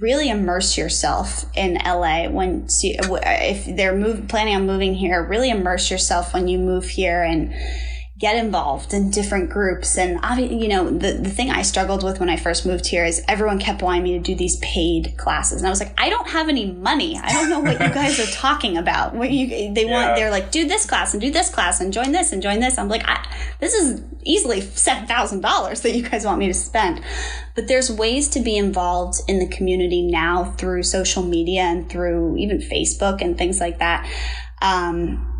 [0.00, 5.22] really immerse yourself in LA when if they're move, planning on moving here.
[5.22, 7.54] Really immerse yourself when you move here and
[8.22, 9.98] get involved in different groups.
[9.98, 13.20] And you know, the, the thing I struggled with when I first moved here is
[13.26, 15.60] everyone kept wanting me to do these paid classes.
[15.60, 17.18] And I was like, I don't have any money.
[17.18, 19.12] I don't know what you guys are talking about.
[19.12, 20.14] What you, they want, yeah.
[20.14, 22.78] they're like, do this class and do this class and join this and join this.
[22.78, 23.04] I'm like,
[23.58, 27.02] this is easily $7,000 that you guys want me to spend.
[27.56, 32.36] But there's ways to be involved in the community now through social media and through
[32.36, 34.08] even Facebook and things like that.
[34.60, 35.31] Um,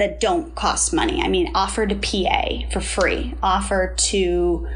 [0.00, 1.20] that don't cost money.
[1.20, 4.66] I mean, offer to PA for free, offer to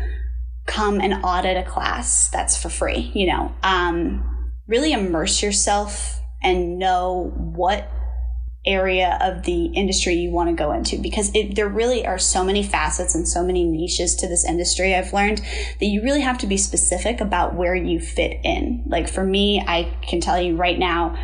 [0.67, 3.51] come and audit a class that's for free, you know.
[3.63, 7.91] Um, really immerse yourself and know what
[8.67, 12.43] area of the industry you want to go into because it, there really are so
[12.43, 15.37] many facets and so many niches to this industry i've learned
[15.81, 19.63] that you really have to be specific about where you fit in like for me
[19.69, 21.15] i can tell you right now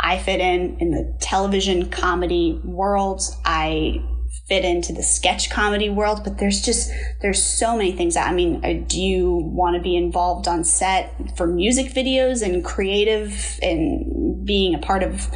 [0.00, 3.22] I fit in in the television comedy world.
[3.44, 4.02] I
[4.46, 8.16] fit into the sketch comedy world, but there's just there's so many things.
[8.16, 12.64] I mean, uh, do you want to be involved on set for music videos and
[12.64, 15.28] creative and being a part of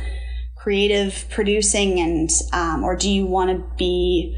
[0.56, 4.36] creative producing, and um, or do you want to be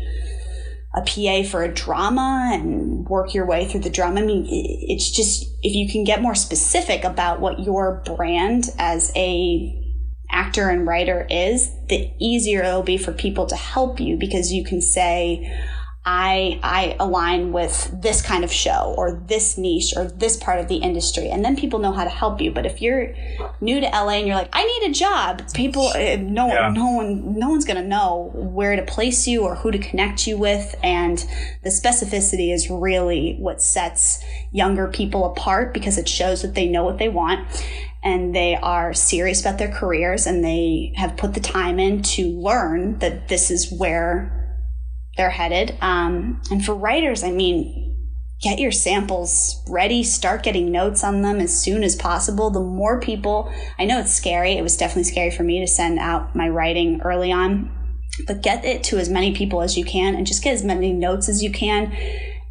[0.94, 4.20] a PA for a drama and work your way through the drama.
[4.20, 9.10] I mean, it's just if you can get more specific about what your brand as
[9.16, 9.83] a
[10.34, 14.64] actor and writer is, the easier it'll be for people to help you because you
[14.64, 15.56] can say,
[16.06, 20.68] I, I align with this kind of show or this niche or this part of
[20.68, 21.30] the industry.
[21.30, 22.50] And then people know how to help you.
[22.50, 23.14] But if you're
[23.62, 26.68] new to LA and you're like, I need a job, people, eh, no, yeah.
[26.68, 30.26] no one, no one's going to know where to place you or who to connect
[30.26, 30.74] you with.
[30.82, 31.24] And
[31.62, 36.84] the specificity is really what sets younger people apart because it shows that they know
[36.84, 37.48] what they want
[38.04, 42.28] and they are serious about their careers and they have put the time in to
[42.38, 44.62] learn that this is where
[45.16, 45.76] they're headed.
[45.80, 47.96] Um, and for writers, I mean,
[48.42, 52.50] get your samples ready, start getting notes on them as soon as possible.
[52.50, 54.52] The more people, I know it's scary.
[54.52, 57.70] It was definitely scary for me to send out my writing early on,
[58.26, 60.92] but get it to as many people as you can and just get as many
[60.92, 61.96] notes as you can.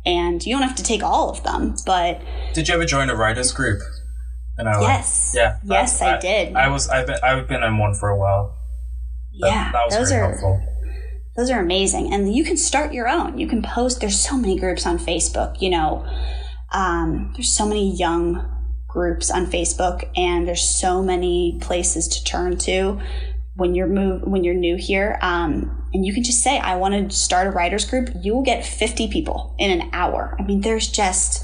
[0.03, 2.21] And you don't have to take all of them, but.
[2.53, 3.81] Did you ever join a writer's group?
[4.57, 4.81] In LA.
[4.81, 5.33] Yes.
[5.35, 5.57] Yeah.
[5.63, 6.55] Yes, I, did.
[6.55, 6.89] I was.
[6.89, 7.17] I've been.
[7.23, 8.57] I've been in one for a while.
[9.39, 10.61] That, yeah, that was those very are helpful.
[11.35, 13.39] those are amazing, and you can start your own.
[13.39, 13.99] You can post.
[13.99, 15.59] There's so many groups on Facebook.
[15.61, 16.07] You know,
[16.71, 18.49] um, there's so many young
[18.87, 23.01] groups on Facebook, and there's so many places to turn to
[23.55, 25.17] when you're move when you're new here.
[25.21, 28.43] Um, and you can just say, "I want to start a writers group." You will
[28.43, 30.35] get 50 people in an hour.
[30.39, 31.43] I mean, there's just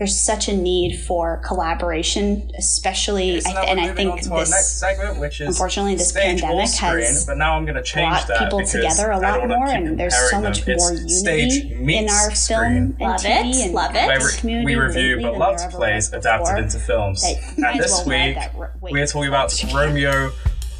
[0.00, 4.28] there's such a need for collaboration, especially, So I th- and I think on to
[4.30, 4.50] this.
[4.50, 7.82] next segment, which is unfortunately, this stage pandemic screen, has But now I'm going to
[7.82, 10.78] change brought that people together a lot more, and there's so much them.
[10.78, 12.72] more It's stage unity in meets our film screen.
[12.72, 14.06] and Love TV it, and love it.
[14.06, 17.20] Where this we, community we review lately than beloved there ever plays adapted into films.
[17.20, 20.30] That you might And this week, that r- wave we are talking about Romeo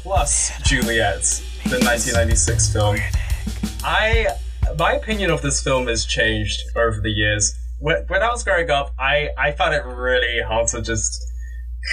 [0.01, 1.21] plus Juliet,
[1.65, 2.97] the 1996 film.
[3.83, 4.29] I,
[4.79, 7.53] my opinion of this film has changed over the years.
[7.81, 11.19] When, when I was growing up, I, I found it really hard to just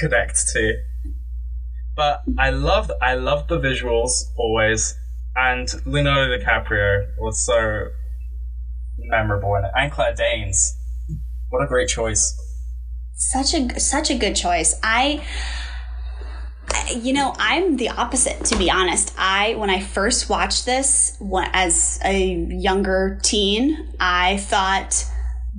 [0.00, 0.74] connect to.
[1.96, 4.94] But I loved I loved the visuals always,
[5.34, 7.88] and Leonardo DiCaprio was so
[8.98, 10.76] memorable in it, and Claire Danes.
[11.48, 12.36] What a great choice!
[13.18, 14.78] such a such a good choice.
[14.82, 15.26] I
[16.70, 19.12] I- you know, I'm the opposite to be honest.
[19.18, 21.20] I when I first watched this
[21.52, 25.04] as a younger teen, I thought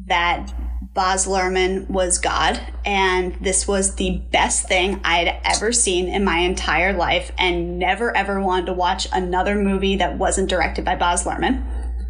[0.10, 0.54] that
[0.94, 6.40] Baz Luhrmann was God, and this was the best thing I'd ever seen in my
[6.40, 11.24] entire life, and never ever wanted to watch another movie that wasn't directed by Baz
[11.24, 11.64] Luhrmann.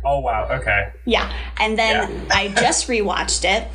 [0.05, 0.91] Oh wow, okay.
[1.05, 1.31] Yeah.
[1.57, 3.67] And then I just rewatched it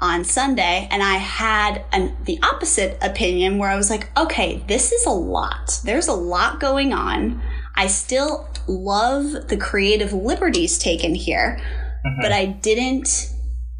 [0.00, 4.92] on Sunday and I had an the opposite opinion where I was like, okay, this
[4.92, 5.80] is a lot.
[5.84, 7.42] There's a lot going on.
[7.74, 11.60] I still love the creative liberties taken here,
[12.04, 12.20] mm-hmm.
[12.20, 13.31] but I didn't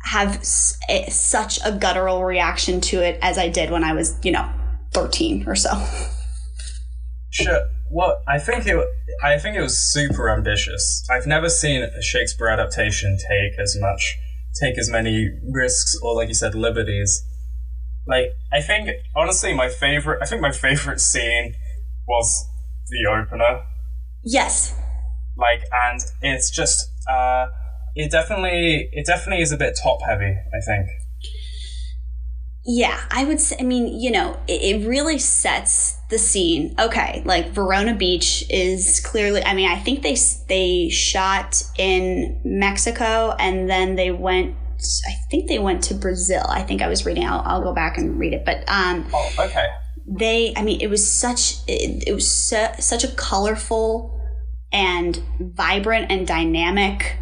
[0.04, 4.18] have s- a, such a guttural reaction to it as I did when I was,
[4.24, 4.48] you know,
[4.92, 5.70] 13 or so.
[7.30, 7.62] Sure.
[7.90, 8.76] Well, I think it.
[9.22, 11.06] I think it was super ambitious.
[11.10, 14.16] I've never seen a Shakespeare adaptation take as much,
[14.60, 17.24] take as many risks, or like you said, liberties.
[18.06, 20.20] Like I think, honestly, my favorite.
[20.22, 21.54] I think my favorite scene
[22.08, 22.48] was
[22.88, 23.62] the opener.
[24.24, 24.74] Yes.
[25.36, 26.90] Like, and it's just.
[27.08, 27.46] uh
[27.94, 30.36] it definitely, it definitely is a bit top heavy.
[30.54, 30.88] I think.
[32.64, 36.76] Yeah, I would say, I mean, you know, it, it really sets the scene.
[36.78, 40.16] Okay, like Verona Beach is clearly, I mean, I think they,
[40.48, 44.54] they shot in Mexico and then they went,
[45.08, 46.44] I think they went to Brazil.
[46.48, 48.44] I think I was reading, I'll, I'll go back and read it.
[48.44, 49.66] But, um, Oh, okay.
[50.06, 54.20] they i mean it was such it, it was su- such a colorful
[54.72, 57.16] and vibrant and dynamic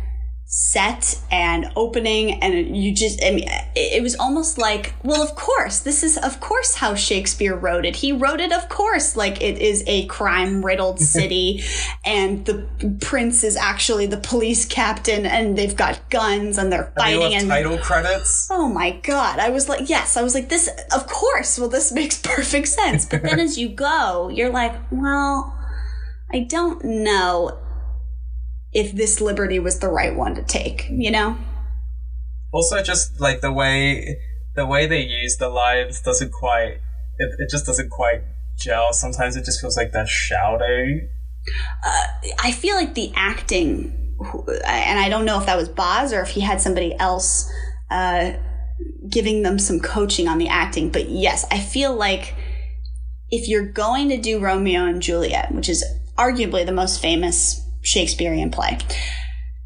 [0.53, 5.79] set and opening and you just i mean it, was almost like well of course
[5.79, 9.59] this is of course how shakespeare wrote it he wrote it of course like it
[9.59, 11.63] is a crime riddled city
[12.05, 12.67] and the
[13.01, 17.49] prince is actually the police captain and they've got guns and they're They fighting and
[17.49, 18.49] title credits.
[18.51, 19.39] Oh my god.
[19.39, 21.59] I was like, yes, I was like, this, of course.
[21.59, 23.07] Well, this makes perfect sense.
[23.07, 25.57] But then as you go, you're like, well,
[26.33, 27.59] I don't know
[28.73, 31.37] if this liberty was the right one to take, you know?
[32.53, 34.19] also just like the way
[34.57, 36.81] the way they use the lines doesn't quite
[37.19, 38.23] it, it just doesn't quite
[38.59, 41.09] gel sometimes it just feels like they're shouting
[42.43, 44.15] I feel like the acting,
[44.67, 47.51] and I don't know if that was Baz or if he had somebody else
[47.91, 48.33] uh,
[49.09, 52.35] giving them some coaching on the acting, but yes, I feel like
[53.31, 55.83] if you're going to do Romeo and Juliet, which is
[56.19, 58.79] arguably the most famous Shakespearean play,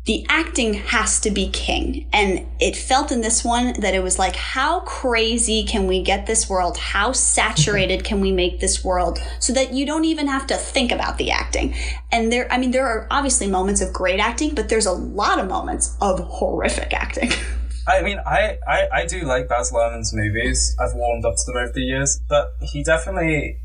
[0.07, 2.07] the acting has to be king.
[2.13, 6.27] And it felt in this one that it was like, how crazy can we get
[6.27, 6.77] this world?
[6.77, 10.93] How saturated can we make this world so that you don't even have to think
[10.93, 11.75] about the acting?
[12.13, 15.39] And there, I mean, there are obviously moments of great acting, but there's a lot
[15.39, 17.31] of moments of horrific acting.
[17.87, 21.63] i mean I, I i do like baz luhrmann's movies i've warmed up to them
[21.63, 23.59] over the years but he definitely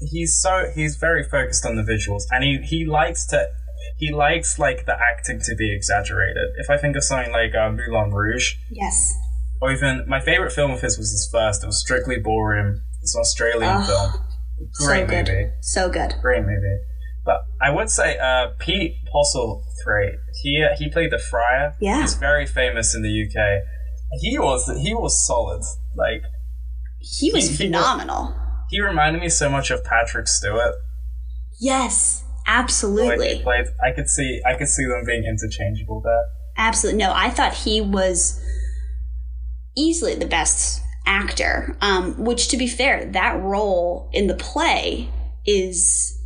[0.00, 3.48] he's so he's very focused on the visuals and he he likes to
[4.00, 7.70] he likes like the acting to be exaggerated if i think of something like uh,
[7.70, 9.14] moulin rouge yes.
[9.62, 13.14] or even my favorite film of his was his first it was strictly ballroom it's
[13.14, 14.24] an australian Oh, film
[14.86, 15.52] great so good.
[15.62, 16.14] So good.
[16.20, 16.78] great movie.
[17.24, 20.16] But I would say uh, Pete Postlethwaite.
[20.42, 21.76] He uh, he played the friar.
[21.80, 22.00] Yeah.
[22.02, 23.62] he's very famous in the UK.
[24.20, 25.62] He was he was solid.
[25.96, 26.22] Like
[27.00, 28.34] He was He- he- phenomenal.
[28.70, 30.74] he reminded me so much of Patrick Stewart.
[31.60, 32.24] Yes,
[32.58, 33.40] absolutely.
[33.42, 33.66] played.
[33.82, 36.24] I could see I could see them being interchangeable there.
[36.56, 36.98] Absolutely.
[36.98, 38.42] No, I thought he was
[39.76, 41.76] easily the best actor.
[41.80, 45.08] Um, which, to be fair, that role in the play
[45.46, 46.16] is.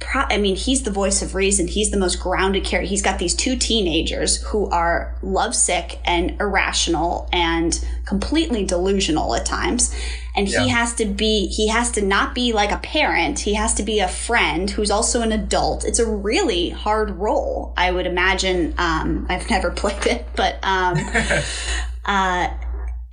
[0.00, 1.66] Pro- I mean, he's the voice of reason.
[1.66, 2.88] He's the most grounded character.
[2.88, 9.92] He's got these two teenagers who are lovesick and irrational and completely delusional at times.
[10.36, 13.40] And he has to be, he has to not be like a parent.
[13.40, 15.84] He has to be a friend who's also an adult.
[15.84, 18.74] It's a really hard role, I would imagine.
[18.78, 20.96] Um, I've never played it, but, um,
[22.04, 22.50] uh,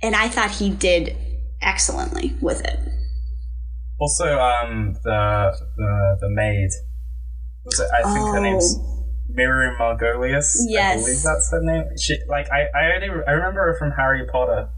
[0.02, 1.16] and I thought he did
[1.60, 2.78] excellently with it.
[3.98, 6.70] Also, um, the the the maid
[7.64, 7.88] was it?
[7.98, 8.78] I think her name's
[9.28, 10.56] Miriam Margolyes.
[10.60, 10.66] I Oh.
[10.68, 11.04] Yes.
[11.04, 11.84] believe that's her name.
[11.98, 14.68] She like I I only I remember her from Harry Potter.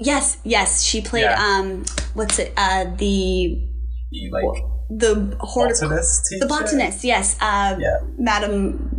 [0.00, 1.42] Yes, yes, she played, Yeah.
[1.42, 1.84] um,
[2.14, 3.68] what's it, uh, the,
[4.12, 4.44] The, like
[4.88, 6.38] the hortic- botanist teacher.
[6.38, 7.98] the botanist, yes, uh, Yeah.
[8.16, 8.97] Madam,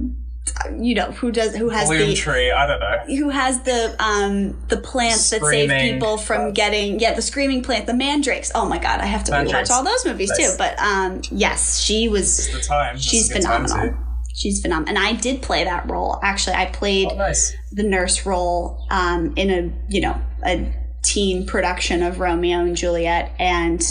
[0.78, 2.52] you know, who does, who has Bloom the, tree.
[2.52, 3.16] I don't know.
[3.18, 7.86] who has the um the plants that save people from getting yeah the screaming plant
[7.86, 11.22] the mandrakes oh my god i have to rewatch all those movies too but um
[11.32, 12.98] yes she was The time.
[12.98, 13.96] She's phenomenal
[14.36, 17.54] she's phenomenal and i did play that role actually i played Oh, nice.
[17.72, 20.74] the nurse role um in a you know a
[21.04, 23.82] teen production of romeo and juliet and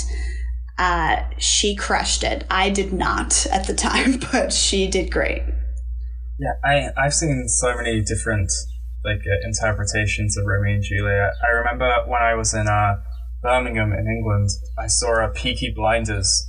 [0.81, 2.45] uh, she crushed it.
[2.49, 5.43] I did not at the time, but she did great.
[6.39, 8.51] Yeah, I I've seen so many different
[9.05, 11.33] like uh, interpretations of Romeo and Juliet.
[11.47, 12.97] I remember when I was in uh,
[13.43, 16.49] Birmingham in England, I saw a Peaky Blinders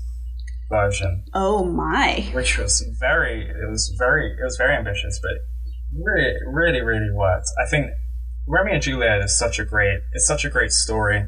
[0.69, 2.29] version, Oh my.
[2.33, 5.31] which was very it was very it was very ambitious, but
[5.97, 7.47] really really really worked.
[7.63, 7.91] I think
[8.47, 11.25] Romeo and Juliet is such a great it's such a great story.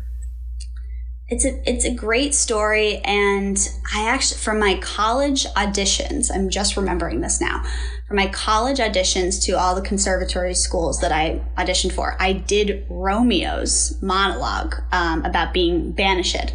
[1.31, 3.57] It's a it's a great story, and
[3.95, 7.63] I actually from my college auditions, I'm just remembering this now.
[8.09, 12.85] For my college auditions to all the conservatory schools that I auditioned for, I did
[12.89, 16.51] Romeo's monologue um, about being banished,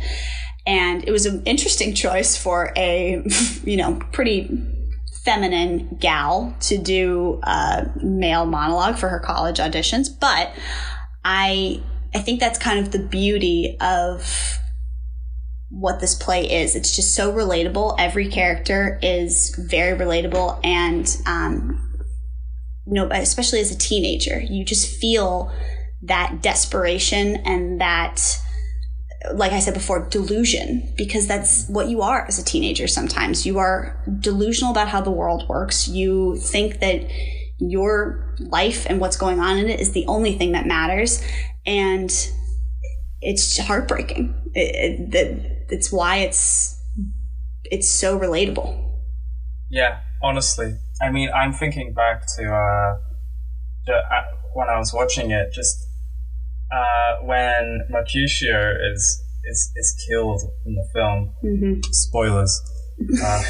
[0.66, 3.24] and it was an interesting choice for a
[3.64, 4.50] you know pretty
[5.24, 10.52] feminine gal to do a male monologue for her college auditions, but
[11.24, 11.82] I
[12.14, 14.60] I think that's kind of the beauty of
[15.78, 16.74] what this play is.
[16.74, 17.96] It's just so relatable.
[17.98, 21.82] Every character is very relatable, and um,
[22.86, 25.52] you know, especially as a teenager, you just feel
[26.02, 28.38] that desperation and that
[29.34, 33.44] like I said before, delusion, because that's what you are as a teenager sometimes.
[33.44, 35.88] You are delusional about how the world works.
[35.88, 37.10] You think that
[37.58, 41.22] your life and what's going on in it is the only thing that matters.
[41.64, 42.10] And
[43.20, 44.52] it's heartbreaking.
[44.54, 46.80] It, it, that it's why it's
[47.64, 48.82] it's so relatable.
[49.70, 50.76] Yeah, honestly.
[51.02, 52.96] I mean, I'm thinking back to uh,
[53.86, 54.22] the, uh,
[54.54, 55.76] when I was watching it, just
[56.72, 61.34] uh, when Mercutio is is is killed in the film.
[61.44, 61.80] Mm-hmm.
[61.92, 62.60] Spoilers.
[63.22, 63.42] Uh,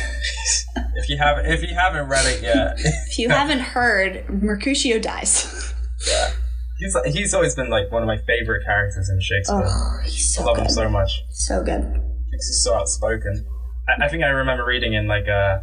[0.96, 2.74] if you have if you haven't read it yet,
[3.08, 5.72] If you haven't heard, Mercutio dies.
[6.04, 6.32] yeah,
[6.78, 9.62] he's he's always been like one of my favorite characters in Shakespeare.
[9.64, 11.24] Oh, he's I so love him so much.
[11.30, 12.00] So good.
[12.30, 13.46] he's so outspoken.
[13.88, 15.62] I, I think I remember reading in like a,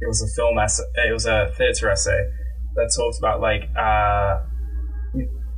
[0.00, 2.28] it was a film essay, it was a theater essay
[2.74, 4.40] that talked about like uh,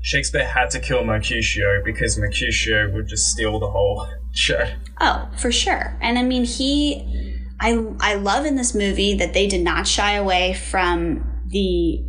[0.03, 4.69] Shakespeare had to kill Mercutio because Mercutio would just steal the whole show.
[5.01, 5.99] Oh, for sure.
[6.01, 10.13] And I mean, he, I, I love in this movie that they did not shy
[10.13, 12.05] away from the,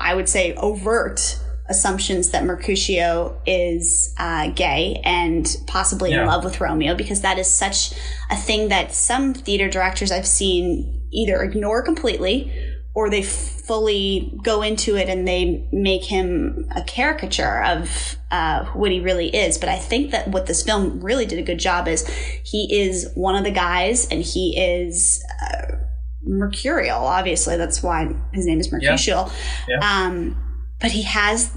[0.00, 1.38] I would say, overt
[1.68, 7.52] assumptions that Mercutio is uh, gay and possibly in love with Romeo because that is
[7.52, 7.92] such
[8.30, 12.52] a thing that some theater directors I've seen either ignore completely
[12.94, 18.90] or they fully go into it and they make him a caricature of uh, what
[18.90, 19.58] he really is.
[19.58, 22.08] But I think that what this film really did a good job is
[22.44, 25.76] he is one of the guys and he is uh,
[26.22, 26.98] mercurial.
[26.98, 29.30] Obviously, that's why his name is Mercutio.
[29.68, 29.78] Yeah.
[29.80, 30.47] Um,
[30.80, 31.56] but he has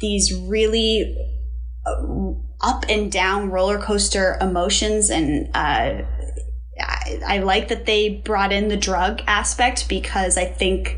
[0.00, 1.16] these really
[1.86, 6.02] uh, up and down roller coaster emotions and uh,
[6.80, 10.96] I, I like that they brought in the drug aspect because I think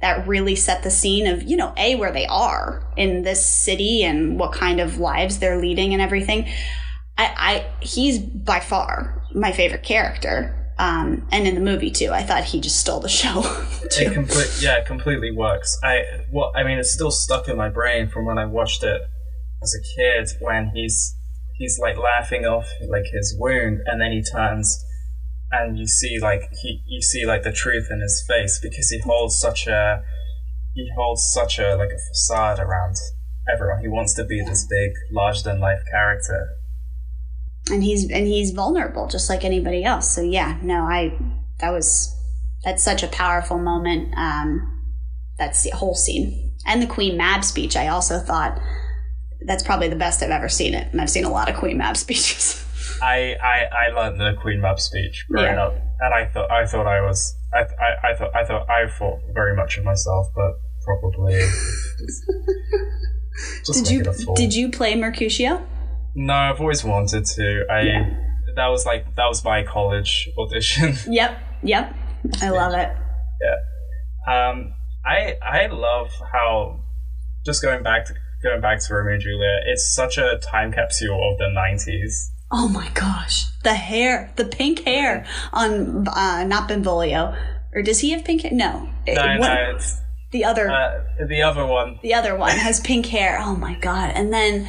[0.00, 4.02] that really set the scene of you know a where they are in this city
[4.02, 6.46] and what kind of lives they're leading and everything.
[7.18, 12.10] I, I he's by far my favorite character, um, and in the movie too.
[12.12, 13.40] I thought he just stole the show
[13.84, 15.78] It complete, yeah, it completely works.
[15.82, 19.00] I well, I mean, it's still stuck in my brain from when I watched it
[19.62, 21.16] as a kid when he's
[21.54, 24.82] he's like laughing off like his wound, and then he turns
[25.52, 28.98] and you see like he you see like the truth in his face because he
[29.00, 30.02] holds such a
[30.74, 32.96] he holds such a like a facade around
[33.52, 33.80] everyone.
[33.80, 36.48] He wants to be this big, larger than life character.
[37.70, 40.10] And he's and he's vulnerable just like anybody else.
[40.14, 41.16] So yeah no i
[41.60, 42.14] that was
[42.64, 44.14] that's such a powerful moment.
[44.16, 44.82] Um
[45.38, 46.54] that's the whole scene.
[46.66, 48.58] And the queen mab speech i also thought
[49.46, 50.90] that's probably the best i've ever seen it.
[50.92, 52.62] And i've seen a lot of queen mab speeches.
[53.02, 55.66] I, I, I learned the Queen Mab speech growing Yeah.
[55.66, 58.86] up, and I thought I thought I was I, I, I thought I thought I
[58.88, 60.52] thought very much of myself, but
[60.82, 61.34] probably
[63.66, 64.34] did you making a fool.
[64.34, 65.62] did you play mercutio
[66.16, 67.64] No, I've always wanted to.
[67.70, 68.10] I Yeah.
[68.56, 70.94] that was like that was my college audition.
[71.12, 71.94] yep yep
[72.42, 72.90] i love it
[73.44, 73.58] Yeah.
[74.48, 74.72] um,
[75.04, 76.80] I I love how
[77.44, 79.62] just going back to going back to Romeo and Juliet.
[79.66, 82.30] It's such a time capsule of the nineties.
[82.50, 87.34] oh my gosh the hair the pink hair on uh not benvolio
[87.74, 90.00] or does he have pink hair no, No, what- no, it's,
[90.32, 91.98] the other uh, the other one.
[92.02, 93.38] The other one has pink hair.
[93.40, 94.10] Oh my god!
[94.18, 94.68] And then,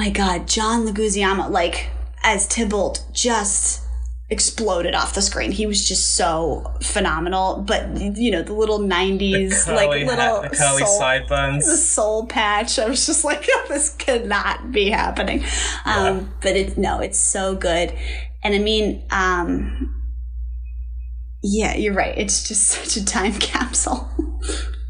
[0.00, 1.90] my god, John Leguizamo, like
[2.22, 3.82] as Tybalt, just
[4.30, 5.52] exploded off the screen.
[5.52, 7.62] He was just so phenomenal.
[7.66, 11.66] But you know, the little '90s, curly, like little hat, the curly soul, sideburns.
[11.66, 12.78] the soul patch.
[12.78, 15.44] I was just like, this could not be happening.
[15.84, 17.92] Um, but it's no, it's so good.
[18.42, 20.02] And I mean, um,
[21.42, 22.16] yeah, you're right.
[22.16, 24.08] It's just such a time capsule.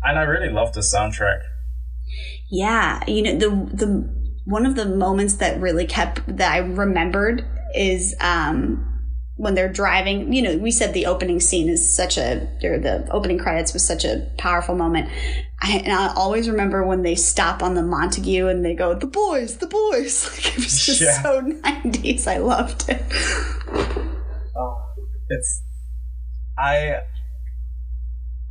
[0.05, 1.43] And I really love the soundtrack.
[2.49, 7.45] Yeah, you know the the one of the moments that really kept that I remembered
[7.75, 8.87] is um
[9.37, 10.33] when they're driving.
[10.33, 13.87] You know, we said the opening scene is such a or the opening credits was
[13.87, 15.09] such a powerful moment.
[15.63, 19.07] I, and I always remember when they stop on the Montague and they go, "The
[19.07, 21.23] boys, the boys!" Like it was just Yeah.
[21.23, 22.27] so nineties.
[22.27, 23.03] I loved it.
[24.57, 24.77] Oh,
[25.29, 25.63] it's
[26.59, 27.01] I.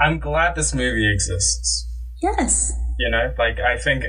[0.01, 1.87] I'm glad this movie exists.
[2.21, 2.71] Yes.
[2.99, 4.05] You know, like I think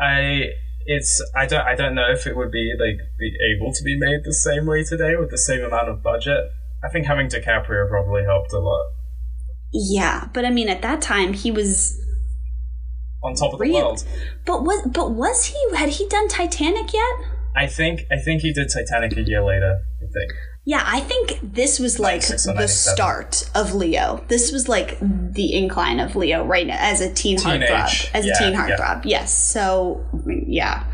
[0.00, 0.50] I
[0.86, 3.96] it's I don't I don't know if it would be like be able to be
[3.98, 6.50] made the same way today with the same amount of budget.
[6.84, 8.86] I think having DiCaprio probably helped a lot.
[9.72, 12.00] Yeah, but I mean, at that time he was.
[13.22, 13.82] On top of the Really?
[13.82, 14.04] world.
[14.44, 15.76] But was but was he?
[15.76, 17.14] Had he done Titanic yet?
[17.56, 20.32] I think I think he did Titanic a year later, I think.
[20.68, 24.24] Yeah, I think this was like the start of Leo.
[24.26, 28.10] This was like the incline of Leo right now as a teen Teenage, heartthrob.
[28.14, 28.76] As yeah, a teen yeah.
[28.76, 29.32] heartthrob, yes.
[29.32, 30.84] So I mean, yeah,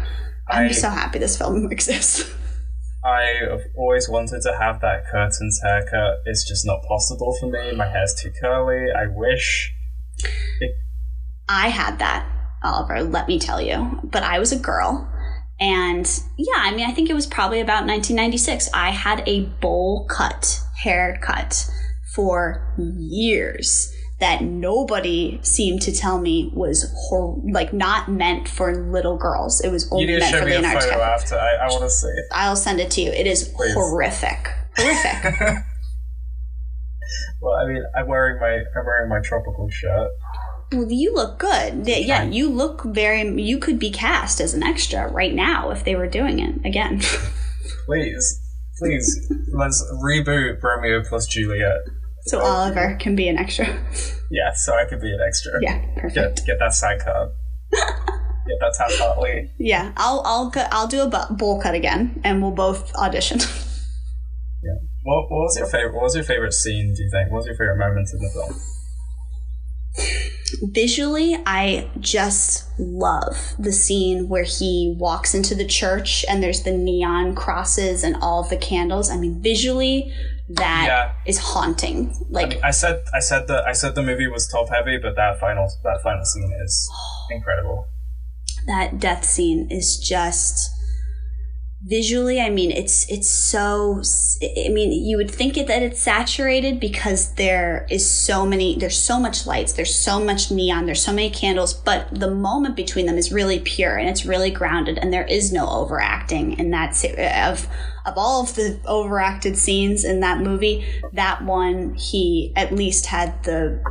[0.51, 2.31] I'm I- just so happy this film exists.
[3.05, 6.19] I have always wanted to have that curtains haircut.
[6.27, 7.73] It's just not possible for me.
[7.75, 8.93] My hair's too curly.
[8.93, 9.73] I wish.
[11.49, 12.25] I had that,
[12.63, 13.03] Oliver.
[13.03, 13.99] Let me tell you.
[14.05, 15.12] But I was a girl,
[15.63, 18.69] and yeah, I mean, I think it was probably about 1996.
[18.75, 21.71] I had a bowl cut haircut
[22.17, 29.17] for years that nobody seemed to tell me was hor- like not meant for little
[29.17, 29.61] girls.
[29.61, 31.39] It was only meant for me a Leonardo photo after.
[31.39, 32.25] I, I want to see it.
[32.33, 33.13] I'll send it to you.
[33.13, 33.73] It is Please.
[33.75, 34.49] horrific.
[34.77, 35.59] Horrific.
[37.43, 40.11] Well, I mean, I'm wearing my I'm wearing my tropical shirt.
[40.73, 41.87] Well, you look good.
[41.87, 43.23] Yeah, Yeah, you look very.
[43.43, 47.01] You could be cast as an extra right now if they were doing it again.
[47.87, 48.41] Please,
[48.79, 51.79] please, let's reboot Romeo plus Juliet.
[52.27, 53.67] so Oliver can be an extra.
[54.31, 55.53] Yeah, so I could be an extra.
[55.61, 56.15] Yeah, perfect.
[56.39, 57.33] Get get that side card.
[57.73, 59.51] get that Taft Hartley.
[59.59, 63.41] Yeah, I'll I'll cut- I'll do a bowl cut again, and we'll both audition.
[63.41, 64.79] Yeah.
[65.03, 65.93] What, what was your favorite?
[65.93, 66.95] What was your favorite scene?
[66.95, 67.31] Do you think?
[67.31, 68.55] What was your favorite moment in the film?
[70.63, 76.73] Visually, I just love the scene where he walks into the church and there's the
[76.73, 79.11] neon crosses and all of the candles.
[79.11, 80.13] I mean, visually,
[80.51, 81.43] that is Yeah.
[81.43, 82.15] haunting.
[82.29, 85.41] Like, I said I said that I said the movie was top heavy, but that
[85.41, 86.91] final that final scene is
[87.31, 87.87] incredible.
[88.67, 90.71] that death scene is just
[91.85, 94.01] visually i mean it's it's so
[94.41, 99.01] i mean you would think it that it's saturated because there is so many there's
[99.01, 103.07] so much lights there's so much neon there's so many candles but the moment between
[103.07, 107.05] them is really pure and it's really grounded and there is no overacting and that's
[107.05, 107.67] of
[108.07, 113.43] of all of the overacted scenes in that movie that one he at least had
[113.43, 113.83] the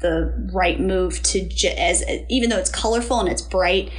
[0.00, 1.40] the right move to
[1.78, 3.90] as even though it's colorful and it's bright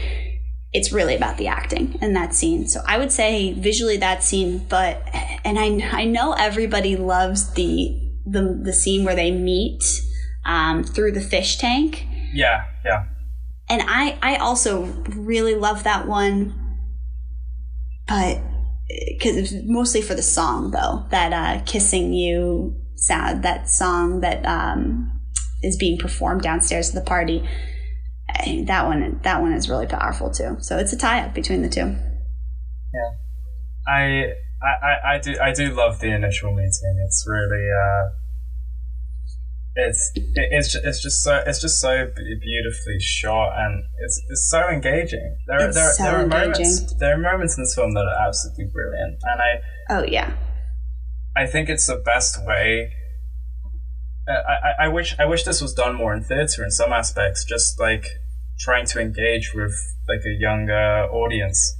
[0.77, 2.67] it's really about the acting in that scene.
[2.67, 5.01] So i would say visually that scene but
[5.43, 5.67] and i
[6.01, 7.73] i know everybody loves the
[8.25, 9.81] the, the scene where they meet
[10.45, 12.05] um, through the fish tank.
[12.33, 13.05] Yeah, yeah.
[13.69, 14.83] and i i also
[15.31, 16.53] really love that one
[18.07, 18.39] but
[18.87, 25.11] because mostly for the song though that uh kissing you sound that song that um
[25.61, 27.47] is being performed downstairs at the party
[28.65, 30.57] that one that one is really powerful too.
[30.59, 31.95] So it's a tie up between the two.
[32.93, 33.11] Yeah,
[33.87, 37.03] I, I, I do I do love the initial meeting.
[37.05, 38.09] It's really uh,
[39.75, 45.37] it's it's it's just so it's just so beautifully shot and it's it's so engaging.
[45.47, 46.51] There It's there, so there are engaging.
[46.51, 50.33] moments there are moments in this film that are absolutely brilliant, and I Oh yeah,
[51.35, 52.91] I think it's the best way.
[54.27, 57.45] I, I, I wish I wish this was done more in theater in some aspects,
[57.45, 58.05] just like
[58.59, 59.73] trying to engage with
[60.09, 61.77] like a younger audience.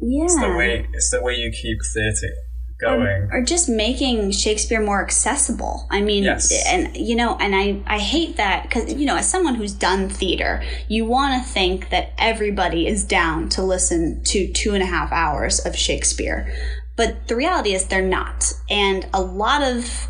[0.00, 0.24] yeah.
[0.24, 2.34] It's the way it's the way you keep theater
[2.80, 3.28] going.
[3.30, 5.86] or just making Shakespeare more accessible.
[5.90, 6.52] I mean, Yes.
[6.66, 10.08] and you know, and I I hate that because you know, as someone who's done
[10.08, 14.86] theater, you want to think that everybody is down to listen to two and a
[14.86, 16.52] half hours of Shakespeare,
[16.96, 20.08] but the reality is they're not, and a lot of,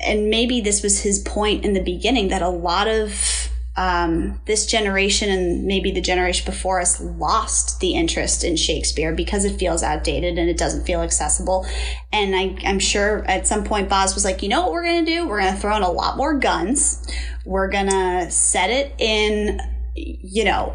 [0.00, 3.50] and maybe this was his point in the beginning that a lot of.
[3.76, 9.44] Um, this generation and maybe the generation before us lost the interest in Shakespeare because
[9.44, 11.64] it feels outdated and it doesn't feel accessible.
[12.12, 15.04] And I, I'm sure at some point Baz was like, you know what we're going
[15.04, 15.28] to do?
[15.28, 17.06] We're going to throw in a lot more guns.
[17.46, 19.60] We're going to set it in,
[19.94, 20.74] you know,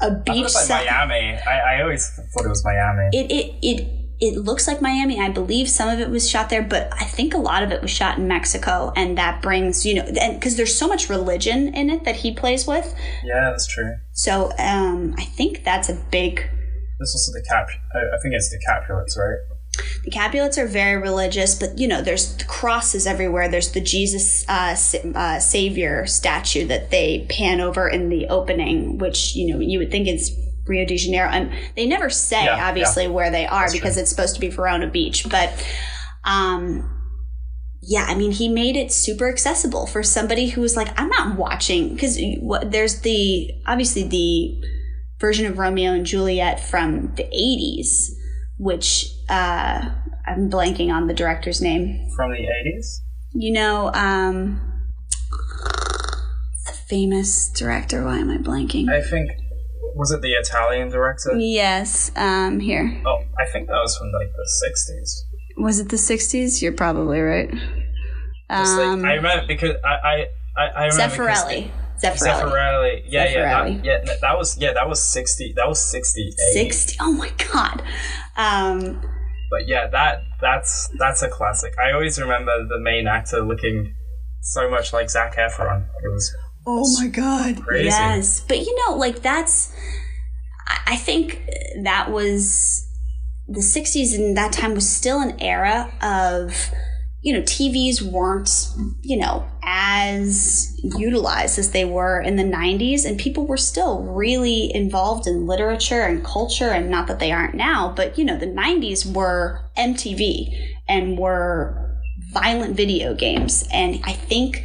[0.00, 0.36] a, thought beach.
[0.36, 1.38] it was like Miami.
[1.44, 3.08] I, I always thought it was Miami.
[3.12, 5.20] it, it, it, it looks like Miami.
[5.20, 7.82] I believe some of it was shot there, but I think a lot of it
[7.82, 8.92] was shot in Mexico.
[8.96, 10.04] And that brings, you know,
[10.34, 12.94] because there's so much religion in it that he plays with.
[13.24, 13.94] yeah, that's true.
[14.12, 17.68] So um, I think that's a big This was the cap.
[17.94, 19.38] I, I think it's the Capulets, right?
[20.04, 23.48] The Capulets are very religious, but you know, there's the crosses everywhere.
[23.48, 24.76] There's the Jesus uh,
[25.14, 29.92] uh, Savior statue that they pan over in the opening, which you know you would
[29.92, 30.32] think it's
[30.68, 34.02] Rio de Janeiro, and they never say Yeah, obviously where they are That's because true.
[34.02, 35.52] it's supposed to be Verona Beach, but.
[36.24, 36.94] Um,
[37.80, 41.38] yeah, I mean, he made it super accessible for somebody who was like, I'm not
[41.38, 42.18] watching because
[42.66, 44.60] there's the obviously the
[45.20, 48.08] version of Romeo and Juliet from the 80s,
[48.58, 49.90] which uh,
[50.26, 52.10] I'm blanking on the director's name.
[52.16, 52.98] From the 80s?
[53.32, 54.60] You know, um,
[56.66, 58.04] the famous director.
[58.04, 58.88] Why am I blanking?
[58.90, 59.30] I think.
[59.98, 61.36] Was it the Italian director?
[61.38, 63.02] yes, um, here.
[63.04, 65.62] Oh, I think that was from like the 60s.
[65.64, 66.62] Was it the 60s?
[66.62, 67.50] You're probably right.
[67.52, 69.94] It's like, Um, I remember because I.
[70.12, 70.26] I
[70.56, 71.70] I, I remember Zeffirelli.
[72.02, 72.18] Zeffirelli.
[72.18, 73.02] Zeffirelli.
[73.06, 73.98] Yeah, yeah, that, yeah.
[74.22, 74.72] That was yeah.
[74.72, 75.52] That was sixty.
[75.56, 76.52] That was sixty-eight.
[76.52, 76.96] 60.
[77.00, 77.82] Oh my God.
[78.36, 79.00] Um,
[79.50, 81.74] But yeah, that that's that's a classic.
[81.78, 83.94] I always remember the main actor looking
[84.42, 85.86] so much like Zac Efron.
[86.02, 86.34] It was
[86.70, 87.62] Oh my god.
[87.64, 87.86] Crazy.
[87.86, 88.40] Yes.
[88.40, 89.72] But you know, like that's
[90.66, 91.42] I- I think
[91.82, 92.84] that was
[93.48, 96.70] the 60s and that time was still an era of
[97.20, 98.48] you know, TVs weren't,
[99.02, 104.72] you know, as utilized as they were in the 90s and people were still really
[104.72, 108.46] involved in literature and culture and not that they aren't now, but you know, the
[108.46, 111.98] 90s were MTV and were
[112.32, 114.62] violent video games and I think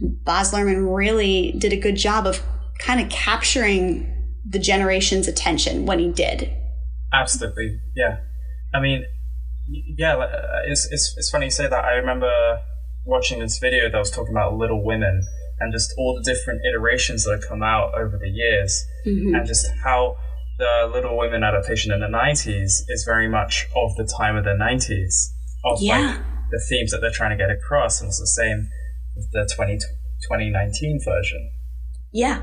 [0.00, 2.42] Baz Luhrmann really did a good job of
[2.78, 4.12] kind of capturing
[4.48, 6.52] the generation's attention when he did.
[7.12, 8.18] absolutely yeah.
[8.74, 9.04] I mean,
[9.68, 10.16] yeah.
[10.16, 11.84] uh, It's it's it's funny you say that.
[11.84, 12.60] I remember
[13.04, 15.24] watching this video that was talking about Little Women
[15.60, 18.84] and just all the different iterations that have come out over the years.
[19.06, 20.16] and just how
[20.58, 24.56] the Little Women adaptation in the 90s is very much of the time of the
[24.58, 25.32] 90s,
[25.64, 25.98] of Yeah.
[25.98, 26.20] like
[26.50, 28.68] the themes that they're trying to get across, and it's the same
[29.32, 31.50] the 20, 2019 version.
[32.12, 32.42] Yeah.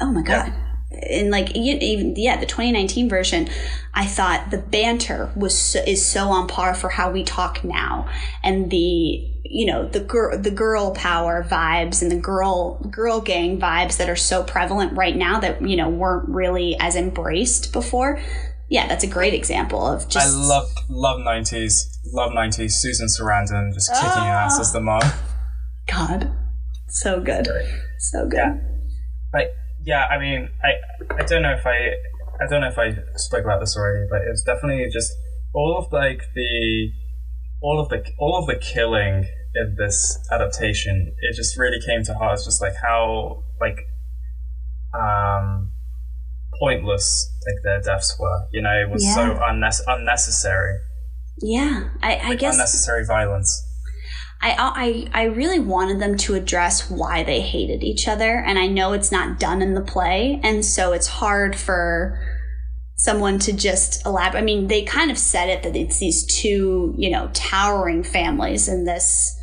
[0.00, 0.52] Oh my god.
[0.90, 3.48] And like even yeah, the 2019 version,
[3.94, 8.08] I thought the banter was so, is so on par for how we talk now,
[8.42, 13.58] and the you know the girl the girl power vibes and the girl girl gang
[13.58, 18.20] vibes that are so prevalent right now that you know weren't really as embraced before.
[18.68, 22.72] Yeah, that's a great example of just I love love 90s, love 90s.
[22.72, 24.44] Susan Sarandon just kicking ah.
[24.44, 25.02] ass as the mom.
[25.86, 26.30] God,
[26.88, 27.48] so good,
[27.98, 28.36] so good.
[28.36, 28.54] Yeah.
[29.32, 29.48] Like,
[29.84, 31.94] yeah, I mean, I I don't know if I
[32.42, 35.12] I don't know if I spoke about this already, but it's definitely just
[35.54, 36.92] all of like the
[37.60, 41.14] all of the all of the killing in this adaptation.
[41.20, 42.34] It just really came to heart.
[42.34, 43.86] It's just like how like
[44.94, 45.72] um
[46.58, 48.46] pointless like their deaths were.
[48.52, 50.78] You know, it was so unne- unnecessary.
[51.40, 53.68] Yeah, I, I guess unnecessary violence.
[54.42, 58.66] I, I I really wanted them to address why they hated each other, and I
[58.66, 62.18] know it's not done in the play, and so it's hard for
[62.96, 64.40] someone to just elaborate.
[64.40, 68.68] I mean, they kind of said it that it's these two, you know, towering families
[68.68, 69.38] in this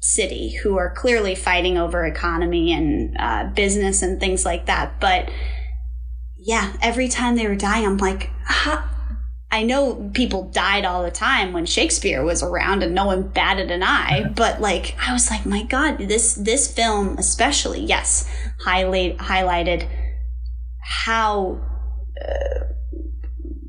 [0.00, 4.98] city who are clearly fighting over economy and uh, business and things like that.
[5.00, 5.30] But
[6.38, 8.30] yeah, every time they were dying, I'm like.
[9.56, 13.70] I know people died all the time when Shakespeare was around and no one batted
[13.70, 18.28] an eye, but like I was like, my God, this this film especially, yes,
[18.60, 19.88] highlight highlighted
[21.06, 21.58] how
[22.20, 22.64] uh,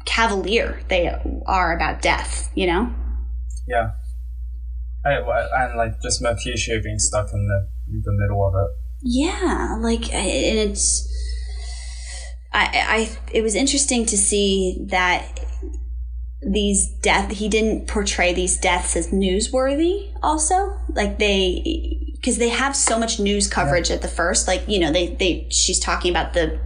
[0.04, 1.10] cavalier they
[1.46, 2.52] are about death.
[2.54, 2.94] You know?
[3.66, 3.92] Yeah.
[5.06, 8.72] I, and like just Mercutio being stuck in the in the middle of it.
[9.04, 11.08] Yeah, like and it's.
[12.52, 15.40] I, I it was interesting to see that
[16.42, 20.78] these death he didn't portray these deaths as newsworthy also.
[20.90, 23.96] Like they because they have so much news coverage yeah.
[23.96, 26.60] at the first like you know they they she's talking about the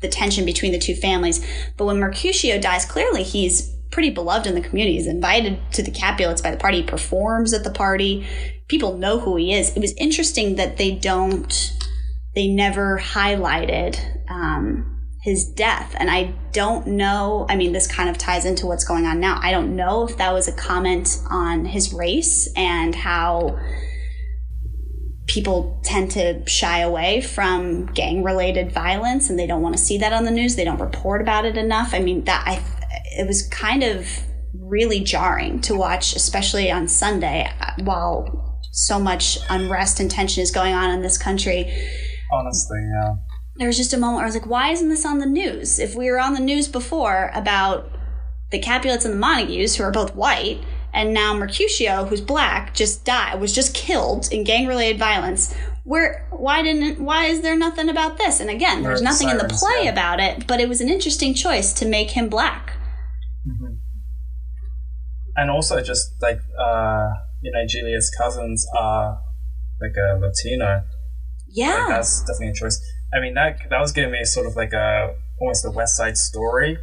[0.00, 1.44] the tension between the two families.
[1.76, 4.96] But when mercutio dies clearly he's pretty beloved in the community.
[4.96, 6.78] He's invited to the capulets by the party.
[6.78, 8.26] He performs at the party.
[8.68, 9.76] People know who he is.
[9.76, 11.76] It was interesting that they don't
[12.34, 13.98] they never highlighted
[14.30, 15.94] um, his death.
[15.98, 19.38] And I don't know, I mean, this kind of ties into what's going on now.
[19.42, 23.58] I don't know if that was a comment on his race and how
[25.26, 29.98] people tend to shy away from gang related violence and they don't want to see
[29.98, 30.56] that on the news.
[30.56, 31.92] They don't report about it enough.
[31.92, 32.62] I mean, that I,
[33.18, 34.08] it was kind of
[34.54, 40.50] really jarring to watch, especially on Sunday uh, while so much unrest and tension is
[40.50, 41.70] going on in this country.
[42.32, 43.14] Honestly, yeah
[43.60, 45.78] there was just a moment where I was like, why isn't this on the news?
[45.78, 47.92] If we were on the news before about
[48.50, 53.04] the Capulets and the Montagues, who are both white, and now Mercutio, who's black, just
[53.04, 55.54] died, was just killed in gang related violence.
[55.84, 58.40] Where why didn't why is there nothing about this?
[58.40, 59.90] And again, there's nothing sirens, in the play yeah.
[59.90, 62.72] about it, but it was an interesting choice to make him black.
[63.46, 63.74] Mm-hmm.
[65.36, 67.10] And also, just like uh,
[67.42, 69.20] you know, Juliet's cousins are
[69.82, 70.84] like a Latino.
[71.46, 72.80] Yeah, like that's definitely a choice.
[73.12, 76.16] I mean that that was giving me sort of like a almost a West Side
[76.16, 76.78] Story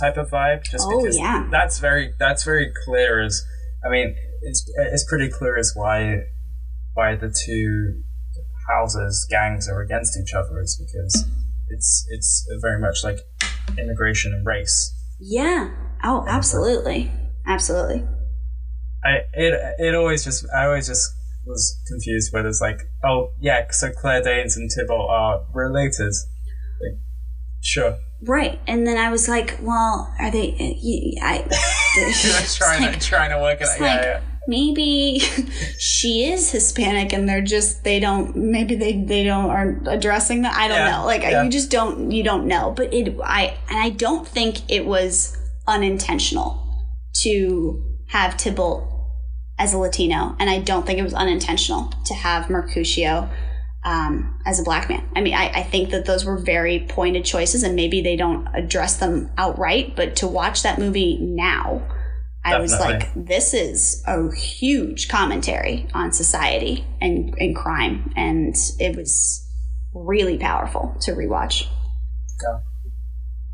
[0.00, 1.48] type of vibe, just oh, because yeah.
[1.50, 3.22] that's very that's very clear.
[3.22, 3.44] As
[3.84, 6.24] I mean, it's it's pretty clear as why
[6.94, 8.02] why the two
[8.68, 11.28] houses gangs are against each other is because
[11.68, 13.18] it's it's very much like
[13.78, 14.94] immigration and race.
[15.18, 15.70] Yeah.
[16.04, 17.10] Oh, absolutely,
[17.46, 18.06] absolutely.
[19.04, 21.15] I it it always just I always just
[21.46, 26.12] was confused whether it's like, oh yeah, so Claire Danes and Tybalt are related.
[26.80, 26.98] Like,
[27.62, 27.98] sure.
[28.22, 30.52] Right, and then I was like, well, are they?
[30.52, 31.38] Uh, I
[32.54, 33.80] trying like, to trying to work it out.
[33.80, 34.20] Like, yeah.
[34.48, 35.18] Maybe
[35.78, 38.34] she is Hispanic, and they're just they don't.
[38.34, 40.56] Maybe they they don't aren't addressing that.
[40.56, 41.04] I don't yeah, know.
[41.04, 41.42] Like yeah.
[41.42, 42.72] you just don't you don't know.
[42.74, 45.36] But it I and I don't think it was
[45.66, 46.62] unintentional
[47.22, 48.95] to have Tybalt
[49.58, 53.30] as a Latino, and I don't think it was unintentional to have Mercutio
[53.84, 55.08] um, as a black man.
[55.14, 58.48] I mean, I, I, think that those were very pointed choices, and maybe they don't
[58.52, 59.94] address them outright.
[59.94, 61.82] But to watch that movie now,
[62.44, 68.96] I was like, this is a huge commentary on society and, and crime, and it
[68.96, 69.44] was
[69.94, 71.66] really powerful to rewatch.
[72.42, 72.58] Yeah.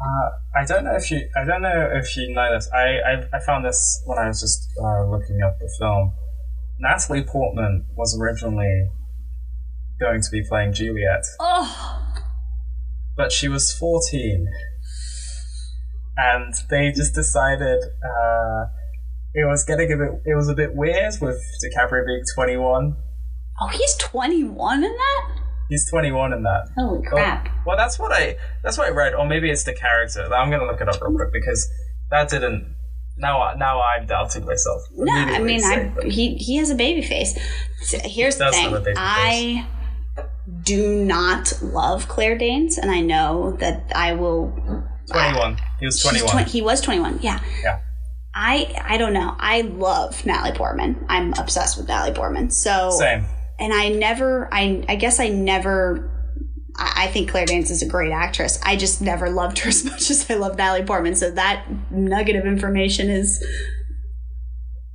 [0.04, 2.68] Uh, I don't know if you I don't know if you know this.
[2.72, 6.12] I I, I found this when I was just uh, looking up the film.
[6.78, 8.90] Natalie Portman was originally
[10.00, 11.24] going to be playing Juliet.
[11.38, 12.14] Oh.
[13.16, 14.48] But she was 14.
[16.16, 18.64] And they just decided uh,
[19.34, 22.96] it was getting a bit it was a bit weird with DiCaprio being 21.
[23.60, 25.41] Oh, he's 21 in that?
[25.72, 26.68] He's 21 in that.
[26.76, 27.46] Holy crap!
[27.46, 30.22] Well, well, that's what I that's what I read, or maybe it's the character.
[30.34, 31.66] I'm gonna look it up real quick because
[32.10, 32.76] that didn't.
[33.16, 34.82] Now, now I'm doubting myself.
[34.94, 37.38] No, I mean, I, he he has a baby face.
[38.04, 39.66] Here's the thing: I
[40.62, 44.52] do not love Claire Danes, and I know that I will.
[45.10, 45.58] Uh, 21.
[45.80, 46.44] he was 21.
[46.44, 47.20] he was 21.
[47.22, 47.40] Yeah.
[47.62, 47.80] Yeah.
[48.34, 49.36] I I don't know.
[49.38, 51.06] I love Natalie Portman.
[51.08, 52.50] I'm obsessed with Natalie Portman.
[52.50, 53.24] So same
[53.62, 56.12] and I never, I, I guess I never
[56.78, 58.58] I think Claire Danes is a great actress.
[58.64, 61.14] I just never loved her as much as I love Natalie Portman.
[61.14, 63.44] So that nugget of information is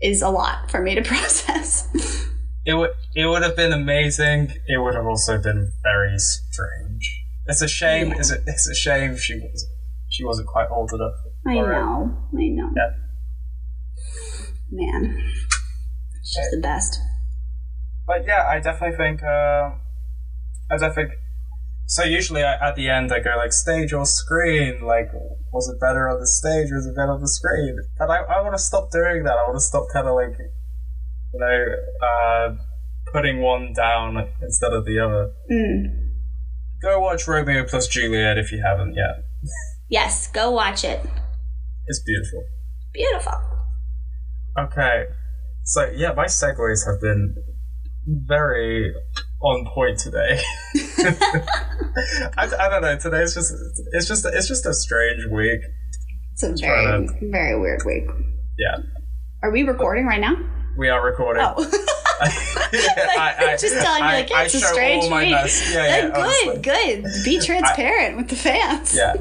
[0.01, 1.87] is a lot for me to process.
[2.65, 4.53] It would it would have been amazing.
[4.67, 7.23] It would have also been very strange.
[7.45, 8.09] It's a shame.
[8.09, 8.17] Yeah.
[8.17, 9.65] It's, a, it's a shame she was
[10.09, 11.13] she wasn't quite old enough.
[11.45, 12.19] I know.
[12.33, 12.37] It.
[12.37, 12.71] I know.
[12.75, 12.89] Yeah.
[14.69, 15.23] Man,
[16.23, 16.99] she's the best
[18.07, 19.21] but yeah, I definitely think.
[19.21, 19.71] Uh,
[20.71, 21.15] I definitely.
[21.85, 24.81] So usually I, at the end I go like stage or screen.
[24.85, 25.11] Like,
[25.51, 27.77] was it better on the stage or was it better on the screen?
[27.99, 29.33] And I, I want to stop doing that.
[29.33, 30.37] I want to stop kind of like,
[31.33, 31.65] you know,
[32.01, 32.55] uh,
[33.11, 35.31] putting one down instead of the other.
[35.51, 36.11] Mm.
[36.81, 39.23] Go watch Romeo plus Juliet if you haven't yet.
[39.89, 40.99] Yes, go watch it.
[41.87, 42.43] It's beautiful.
[42.93, 43.33] Beautiful.
[44.59, 45.05] Okay.
[45.63, 47.35] So yeah, my segues have been
[48.07, 48.93] very
[49.41, 50.39] on point today.
[52.37, 52.97] I, I don't know.
[52.97, 53.53] Today's just
[53.93, 55.61] it's just it's just a strange week.
[56.33, 58.05] It's a very, very weird week.
[58.57, 58.77] Yeah,
[59.43, 60.35] Are we recording right now?
[60.77, 61.43] we are recording.
[61.45, 61.55] Oh.
[63.59, 65.31] just telling you, like, yeah, it's a strange week.
[65.31, 65.73] best.
[65.73, 66.61] Yeah, yeah, good, honestly.
[66.61, 67.05] good.
[67.23, 68.95] Be transparent with the fans.
[68.95, 69.13] Yeah,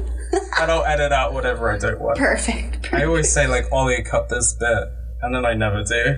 [0.59, 2.17] and I'll edit out whatever I don't want.
[2.17, 2.91] Perfect.
[2.93, 4.83] I always say like, Ollie, cut this bit,
[5.21, 6.17] and then I never do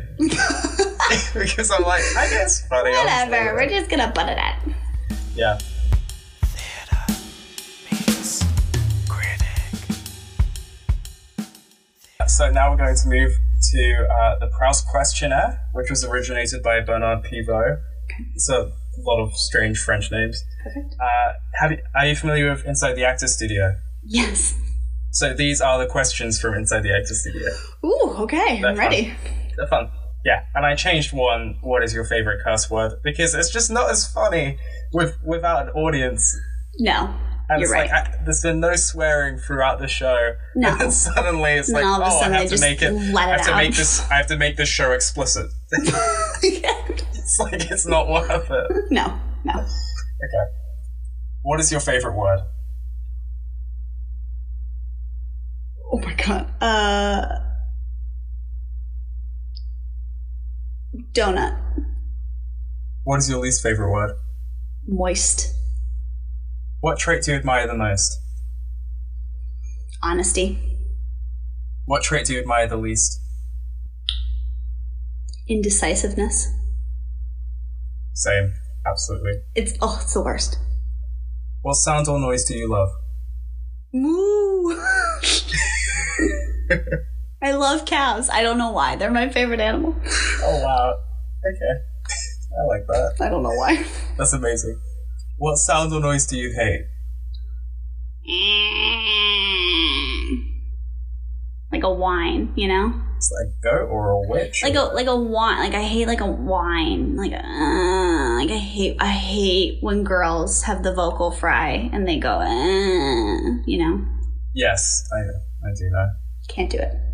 [1.33, 2.91] because I'm like, I guess funny.
[2.91, 3.55] Whatever.
[3.55, 4.59] We're just gonna butt it at.
[5.35, 5.57] yeah.
[6.41, 7.19] Theater
[7.91, 8.43] meets
[9.07, 9.47] critic.
[12.27, 13.31] So now we're going to move
[13.71, 17.79] to uh, the Proust questionnaire, which was originated by Bernard Pivot.
[18.35, 20.43] It's a lot of strange French names.
[20.63, 20.95] Perfect.
[20.99, 23.75] Uh, have you, are you familiar with Inside the Actor Studio?
[24.03, 24.57] Yes.
[25.11, 27.49] So these are the questions from Inside the Actor Studio.
[27.85, 28.61] Ooh, okay.
[28.61, 29.13] They're I'm ready.
[29.57, 29.89] They're fun.
[30.25, 31.57] Yeah, and I changed one.
[31.61, 32.93] What is your favorite curse word?
[33.03, 34.57] Because it's just not as funny
[34.91, 36.37] with without an audience.
[36.77, 37.13] No.
[37.51, 37.89] And You're it's right.
[37.89, 40.33] like I, there's been no swearing throughout the show.
[40.55, 40.75] No.
[40.79, 42.91] And suddenly it's like, then all of a oh, I have to make it.
[42.91, 43.57] let I have it to out.
[43.57, 44.11] make this.
[44.11, 45.49] I have to make this show explicit.
[45.71, 48.91] it's like it's not worth it.
[48.91, 49.19] no.
[49.45, 49.53] No.
[49.53, 50.51] Okay.
[51.43, 52.39] What is your favorite word?
[55.91, 56.53] Oh my god.
[56.61, 57.38] Uh.
[61.13, 61.57] Donut.
[63.03, 64.15] What is your least favorite word?
[64.87, 65.53] Moist.
[66.81, 68.19] What trait do you admire the most?
[70.01, 70.59] Honesty.
[71.85, 73.19] What trait do you admire the least?
[75.47, 76.53] Indecisiveness.
[78.13, 78.53] Same.
[78.85, 79.41] Absolutely.
[79.55, 80.57] It's oh, it's the worst.
[81.61, 82.89] What sound or noise do you love?
[83.91, 84.79] Moo.
[87.41, 88.29] I love cows.
[88.29, 88.95] I don't know why.
[88.97, 89.95] They're my favorite animal.
[90.43, 90.97] Oh wow.
[91.45, 91.81] Okay.
[92.59, 93.15] I like that.
[93.21, 93.85] I don't know why.
[94.17, 94.79] That's amazing.
[95.37, 96.85] What sound or noise do you hate?
[101.71, 102.93] Like a whine, you know?
[103.15, 104.61] It's like a goat or a witch.
[104.63, 105.59] Like a like a whine.
[105.59, 107.15] Like I hate like a whine.
[107.15, 112.07] Like a, uh, like I hate I hate when girls have the vocal fry and
[112.07, 114.05] they go uh, you know.
[114.53, 116.17] yes, I I do that.
[116.49, 117.08] Can't do it.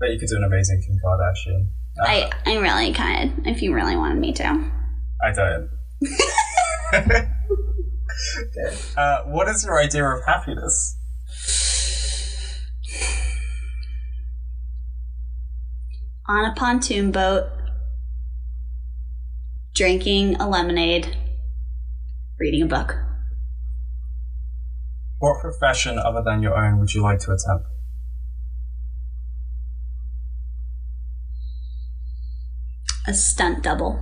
[0.00, 1.68] Bet you could do an amazing Kim Kardashian.
[2.00, 4.70] Uh, I I really kind if you really wanted me to.
[5.20, 5.70] I don't.
[6.94, 7.28] okay.
[8.96, 10.96] Uh, what is your idea of happiness?
[16.28, 17.48] On a pontoon boat,
[19.74, 21.16] drinking a lemonade,
[22.38, 22.96] reading a book.
[25.18, 27.66] What profession other than your own would you like to attempt?
[33.08, 33.98] A stunt double.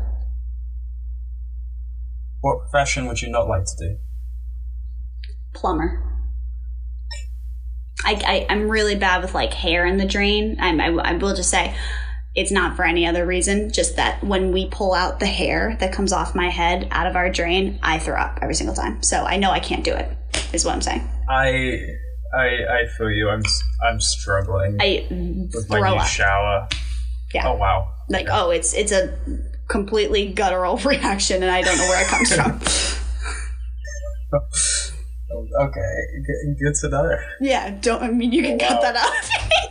[2.41, 3.99] What profession would you not like to do?
[5.55, 6.03] plumber.
[8.05, 10.57] I, I I'm really bad with like hair in the drain.
[10.61, 11.75] I'm, I I will just say
[12.35, 13.73] it's not for any other reason.
[13.73, 17.17] Just that when we pull out the hair that comes off my head out of
[17.17, 19.03] our drain, I throw up every single time.
[19.03, 20.11] So I know I can't do it.
[20.53, 21.09] Is what I'm saying.
[21.29, 21.79] I
[22.35, 23.31] I I feel you.
[23.31, 23.43] I'm
[23.83, 26.07] I'm struggling I with my new up.
[26.07, 26.69] shower.
[27.33, 27.49] Yeah.
[27.49, 27.96] Oh wow.
[28.09, 29.17] Like oh, it's it's a
[29.69, 32.61] completely guttural reaction, and I don't know where it comes from.
[35.61, 35.97] Okay,
[36.59, 37.11] good, to know.
[37.41, 38.03] yeah, don't.
[38.03, 39.13] I mean, you can cut that out.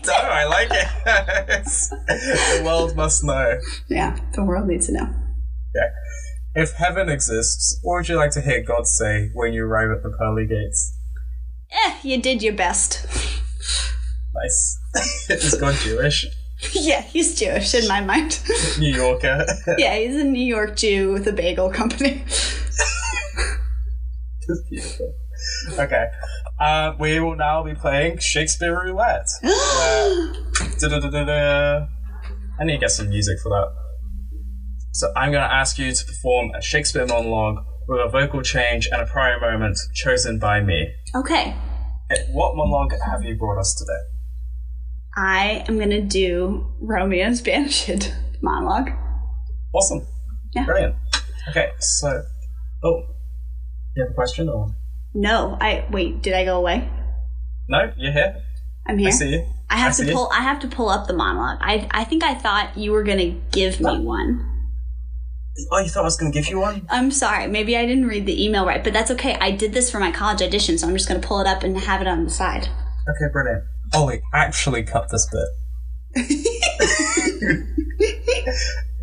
[0.06, 1.66] No, I like it.
[2.08, 3.60] The world must know.
[3.88, 5.10] yeah, the world needs to know.
[5.74, 5.90] Yeah.
[6.56, 10.04] If heaven exists, what would you like to hear God say when you arrive at
[10.04, 10.98] the pearly gates?
[11.72, 13.06] Eh, you did your best.
[14.34, 14.80] Nice.
[15.30, 16.28] Is God Jewish?
[16.74, 18.40] yeah, he's Jewish in my mind.
[18.80, 19.46] New Yorker.
[19.78, 22.24] yeah, he's a New York Jew with a bagel company.
[24.48, 25.14] That's beautiful.
[25.80, 26.06] Okay.
[26.60, 29.28] Uh, we will now be playing Shakespeare Roulette.
[30.80, 31.88] Da-da-da-da-da.
[32.60, 33.68] I need to get some music for that.
[34.94, 38.88] So I'm going to ask you to perform a Shakespeare monologue with a vocal change
[38.92, 40.88] and a prior moment chosen by me.
[41.14, 41.54] okay,
[42.12, 44.00] Eh, What monologue have you brought us today?
[45.16, 48.92] I am gonna do Romeo's banished monologue.
[49.74, 50.06] Awesome.
[50.54, 50.66] Yeah.
[50.66, 50.96] Brilliant.
[51.50, 52.24] Okay, so.
[52.84, 53.04] Oh.
[53.96, 54.76] You have a question or?
[55.14, 56.22] No, I wait.
[56.22, 56.90] Did I go away?
[57.70, 58.42] No, you're here.
[58.86, 59.08] I'm here.
[59.08, 59.46] I see you.
[59.70, 60.14] I have I to you.
[60.14, 60.30] pull.
[60.34, 61.60] I have to pull up the monologue.
[61.62, 64.52] I I think I thought you were gonna give me one.
[65.72, 66.86] Oh, you thought I was going to give you one?
[66.90, 67.48] I'm sorry.
[67.48, 69.36] Maybe I didn't read the email right, but that's okay.
[69.40, 71.64] I did this for my college audition, so I'm just going to pull it up
[71.64, 72.68] and have it on the side.
[73.08, 73.64] Okay, brilliant.
[73.94, 75.48] Ollie, actually cut this bit.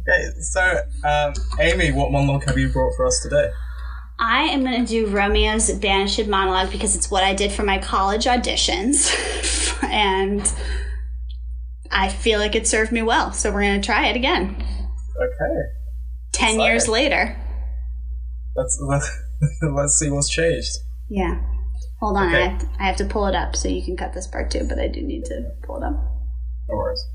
[0.00, 3.50] okay, so, um, Amy, what monologue have you brought for us today?
[4.18, 7.78] I am going to do Romeo's Banished monologue because it's what I did for my
[7.78, 9.12] college auditions.
[9.84, 10.52] and
[11.90, 14.64] I feel like it served me well, so we're going to try it again.
[15.20, 15.62] Okay,
[16.32, 17.36] 10 years later.
[18.56, 18.80] let's
[19.62, 20.78] let's see what's changed.
[21.08, 21.40] Yeah.
[22.02, 22.42] Hold on, Okay.
[22.42, 24.50] I, have to, I have to pull it up so you can cut this part
[24.50, 25.92] too, but I do need to pull it up.
[26.68, 27.06] No worries.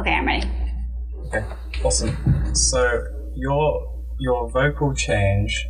[0.00, 0.50] Okay, I'm ready.
[1.28, 1.44] Okay,
[1.84, 2.54] awesome.
[2.56, 3.04] So
[3.36, 5.64] your your vocal change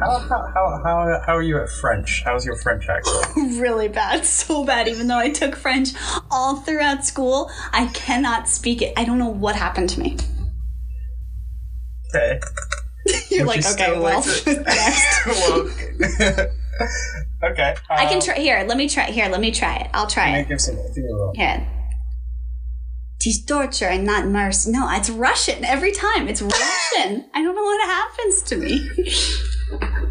[0.00, 2.22] how how how how, how are you at French?
[2.24, 3.26] How's your French accent?
[3.60, 4.88] Really bad, so bad.
[4.88, 5.90] Even though I took French
[6.30, 8.92] all throughout school, I cannot speak it.
[8.96, 10.16] I don't know what happened to me.
[12.08, 12.40] Okay.
[13.30, 14.46] You're Would like, you okay, well, next.
[15.26, 15.70] well,
[17.50, 17.74] okay.
[17.88, 18.34] I can um, try.
[18.36, 19.04] Here, let me try.
[19.04, 19.90] Here, let me try it.
[19.94, 20.48] I'll try it.
[20.48, 21.32] give some give me.
[21.34, 21.66] Here.
[23.20, 24.72] Tis torture and not mercy.
[24.72, 26.26] No, it's Russian every time.
[26.28, 27.26] It's Russian.
[27.34, 28.88] I don't know what happens to me.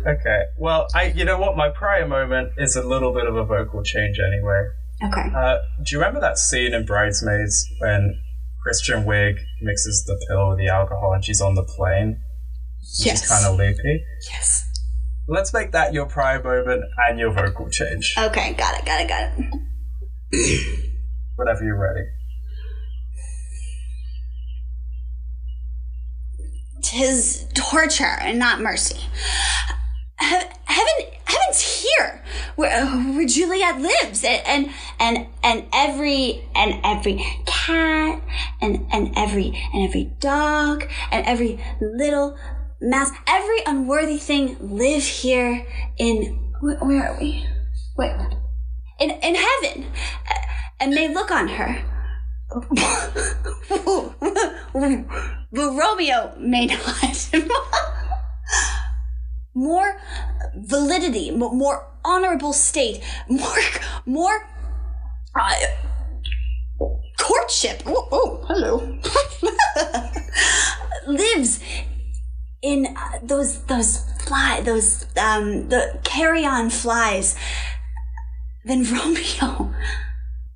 [0.05, 0.43] Okay.
[0.57, 1.57] Well, I you know what?
[1.57, 4.67] My prior moment is a little bit of a vocal change anyway.
[5.03, 5.35] Okay.
[5.35, 8.21] Uh, do you remember that scene in Bridesmaids when
[8.61, 12.21] Kristen Wiig mixes the pill with the alcohol and she's on the plane?
[12.99, 13.21] yes.
[13.21, 14.03] She's kind of loopy.
[14.29, 14.65] yes.
[15.27, 18.15] Let's make that your prior moment and your vocal change.
[18.17, 19.31] Okay, got it, got it, got
[20.31, 20.89] it.
[21.35, 22.07] Whenever you're ready.
[26.89, 28.99] Tis torture and not mercy.
[30.17, 32.23] Heaven, heaven's here,
[32.55, 38.23] where where Juliet lives, and and and, and every and every cat,
[38.59, 42.35] and and every and every dog, and every little
[42.81, 45.67] mouse, every unworthy thing live here
[45.99, 47.45] in where, where are we?
[47.97, 48.15] Wait,
[48.99, 49.85] in in heaven,
[50.79, 51.98] and may look on her.
[52.51, 54.15] but
[55.53, 57.29] Romeo may not.
[59.53, 60.01] more
[60.55, 63.57] validity, more honorable state, more,
[64.05, 64.47] more
[65.35, 65.55] uh,
[67.19, 67.83] courtship.
[67.85, 68.97] Oh, oh hello.
[71.07, 71.59] Lives
[72.61, 77.35] in uh, those those fly those um the carry-on flies.
[78.65, 79.73] Then Romeo,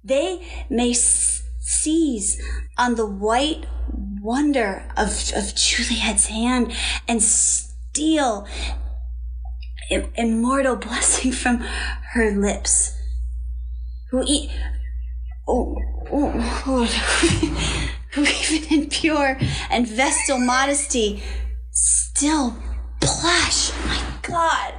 [0.03, 0.93] they may
[1.83, 2.41] seize
[2.77, 3.65] on the white
[4.21, 6.73] wonder of of Juliet's hand
[7.09, 8.47] and steal
[9.91, 11.57] im- immortal blessing from
[12.13, 12.97] her lips.
[14.11, 14.49] Who eat.
[15.47, 15.75] Oh,
[16.11, 16.85] oh, oh.
[18.13, 19.37] who even in pure
[19.69, 21.21] and vestal modesty
[21.71, 22.55] still
[23.01, 23.73] blush.
[23.85, 24.73] My God.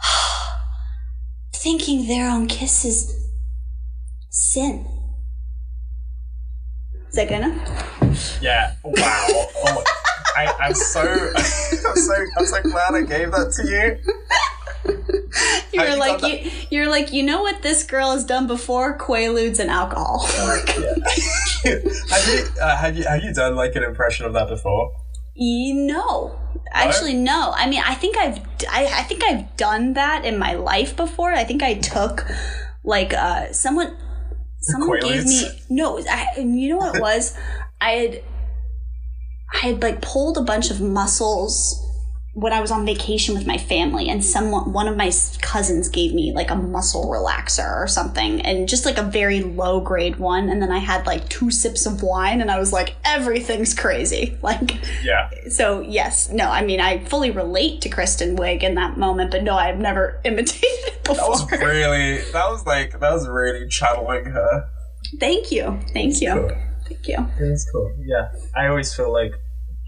[1.52, 3.28] Thinking their own kisses
[4.28, 4.99] sin.
[7.10, 8.38] Is that good enough?
[8.40, 8.72] Yeah.
[8.84, 9.26] Wow.
[9.28, 9.84] Oh,
[10.36, 11.00] I, I'm so,
[11.36, 13.98] I'm so, I'm so glad I gave that to you.
[15.72, 16.50] You're you like you.
[16.70, 20.24] You're like you know what this girl has done before: quaaludes and alcohol.
[20.30, 20.66] have
[22.28, 24.90] you, uh, have you, have you done like an impression of that before?
[25.34, 26.38] You know,
[26.72, 27.52] actually, no.
[27.56, 28.38] I mean, I think I've,
[28.68, 31.32] I, I think I've done that in my life before.
[31.32, 32.26] I think I took,
[32.84, 33.96] like, uh, someone,
[34.60, 35.98] someone gave me no.
[36.08, 37.36] I, you know what it was?
[37.80, 38.22] I had,
[39.54, 41.86] I had like pulled a bunch of muscles
[42.32, 45.10] when I was on vacation with my family, and someone, one of my
[45.40, 49.80] cousins, gave me like a muscle relaxer or something, and just like a very low
[49.80, 50.48] grade one.
[50.48, 54.38] And then I had like two sips of wine, and I was like, everything's crazy,
[54.42, 55.28] like Yeah.
[55.48, 59.42] so yes, no, I mean I fully relate to Kristen Wiig in that moment, but
[59.42, 63.66] no, I've never imitated it before That was really, that was like, that was really
[63.68, 64.68] channeling her.
[65.18, 66.50] Thank you, thank you, Cool.
[66.86, 67.16] thank you.
[67.40, 67.92] It was cool.
[68.04, 68.28] Yeah.
[68.54, 69.32] I always feel like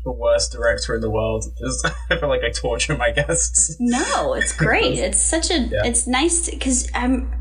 [0.05, 3.76] the worst director in the world is, I feel like I torture my guests.
[3.78, 4.98] No, it's great.
[5.03, 5.59] It's such a.
[5.59, 5.82] Yeah.
[5.84, 7.14] It's nice because I'm.
[7.14, 7.34] Um,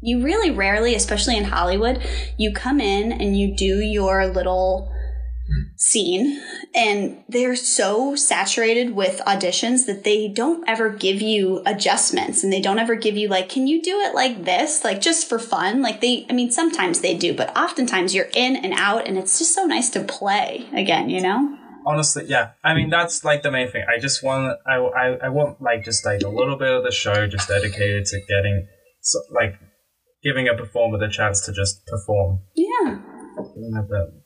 [0.00, 2.00] you really rarely, especially in Hollywood,
[2.36, 4.92] you come in and you do your little
[5.76, 6.40] scene,
[6.74, 12.60] and they're so saturated with auditions that they don't ever give you adjustments, and they
[12.60, 15.82] don't ever give you like, can you do it like this, like just for fun?
[15.82, 19.38] Like they, I mean, sometimes they do, but oftentimes you're in and out, and it's
[19.38, 21.56] just so nice to play again, you know.
[21.86, 22.52] Honestly, yeah.
[22.64, 23.84] I mean, that's like the main thing.
[23.88, 26.92] I just want, I, I, I want like just like a little bit of the
[26.92, 28.66] show just dedicated to getting,
[29.00, 29.54] so, like,
[30.22, 32.40] giving a performer the chance to just perform.
[32.56, 32.98] Yeah.
[33.36, 34.24] Giving a bit.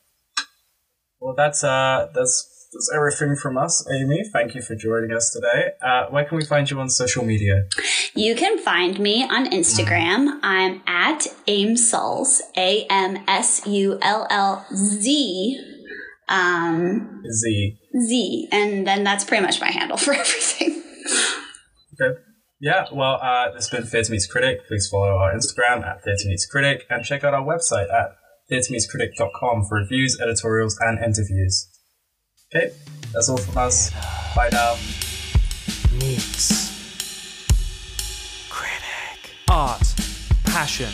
[1.20, 4.22] Well, that's uh, that's that's everything from us, Amy.
[4.32, 5.72] Thank you for joining us today.
[5.80, 7.64] Uh, where can we find you on social media?
[8.14, 10.40] You can find me on Instagram.
[10.42, 15.71] I'm at AimSulz, A M S U L L Z.
[16.32, 17.78] Um, Z.
[18.00, 18.48] Z.
[18.50, 20.82] And then that's pretty much my handle for everything.
[22.00, 22.18] Okay.
[22.58, 24.66] Yeah, well, uh, this has been Theatre Meets Critic.
[24.68, 28.16] Please follow our Instagram at Theatre Meets Critic and check out our website at
[28.50, 31.68] theatremeetscritic.com for reviews, editorials, and interviews.
[32.54, 32.72] Okay,
[33.12, 33.90] that's all from us.
[34.36, 34.76] Bye now.
[35.98, 36.70] Meets
[38.48, 39.34] critic.
[39.50, 39.94] Art,
[40.44, 40.90] passion,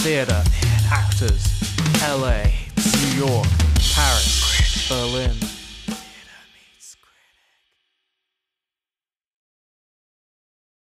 [0.00, 0.42] theatre,
[0.90, 1.46] actors,
[2.02, 2.44] LA,
[3.02, 3.48] New York,
[3.94, 4.51] Paris,
[4.92, 5.51] Berlin.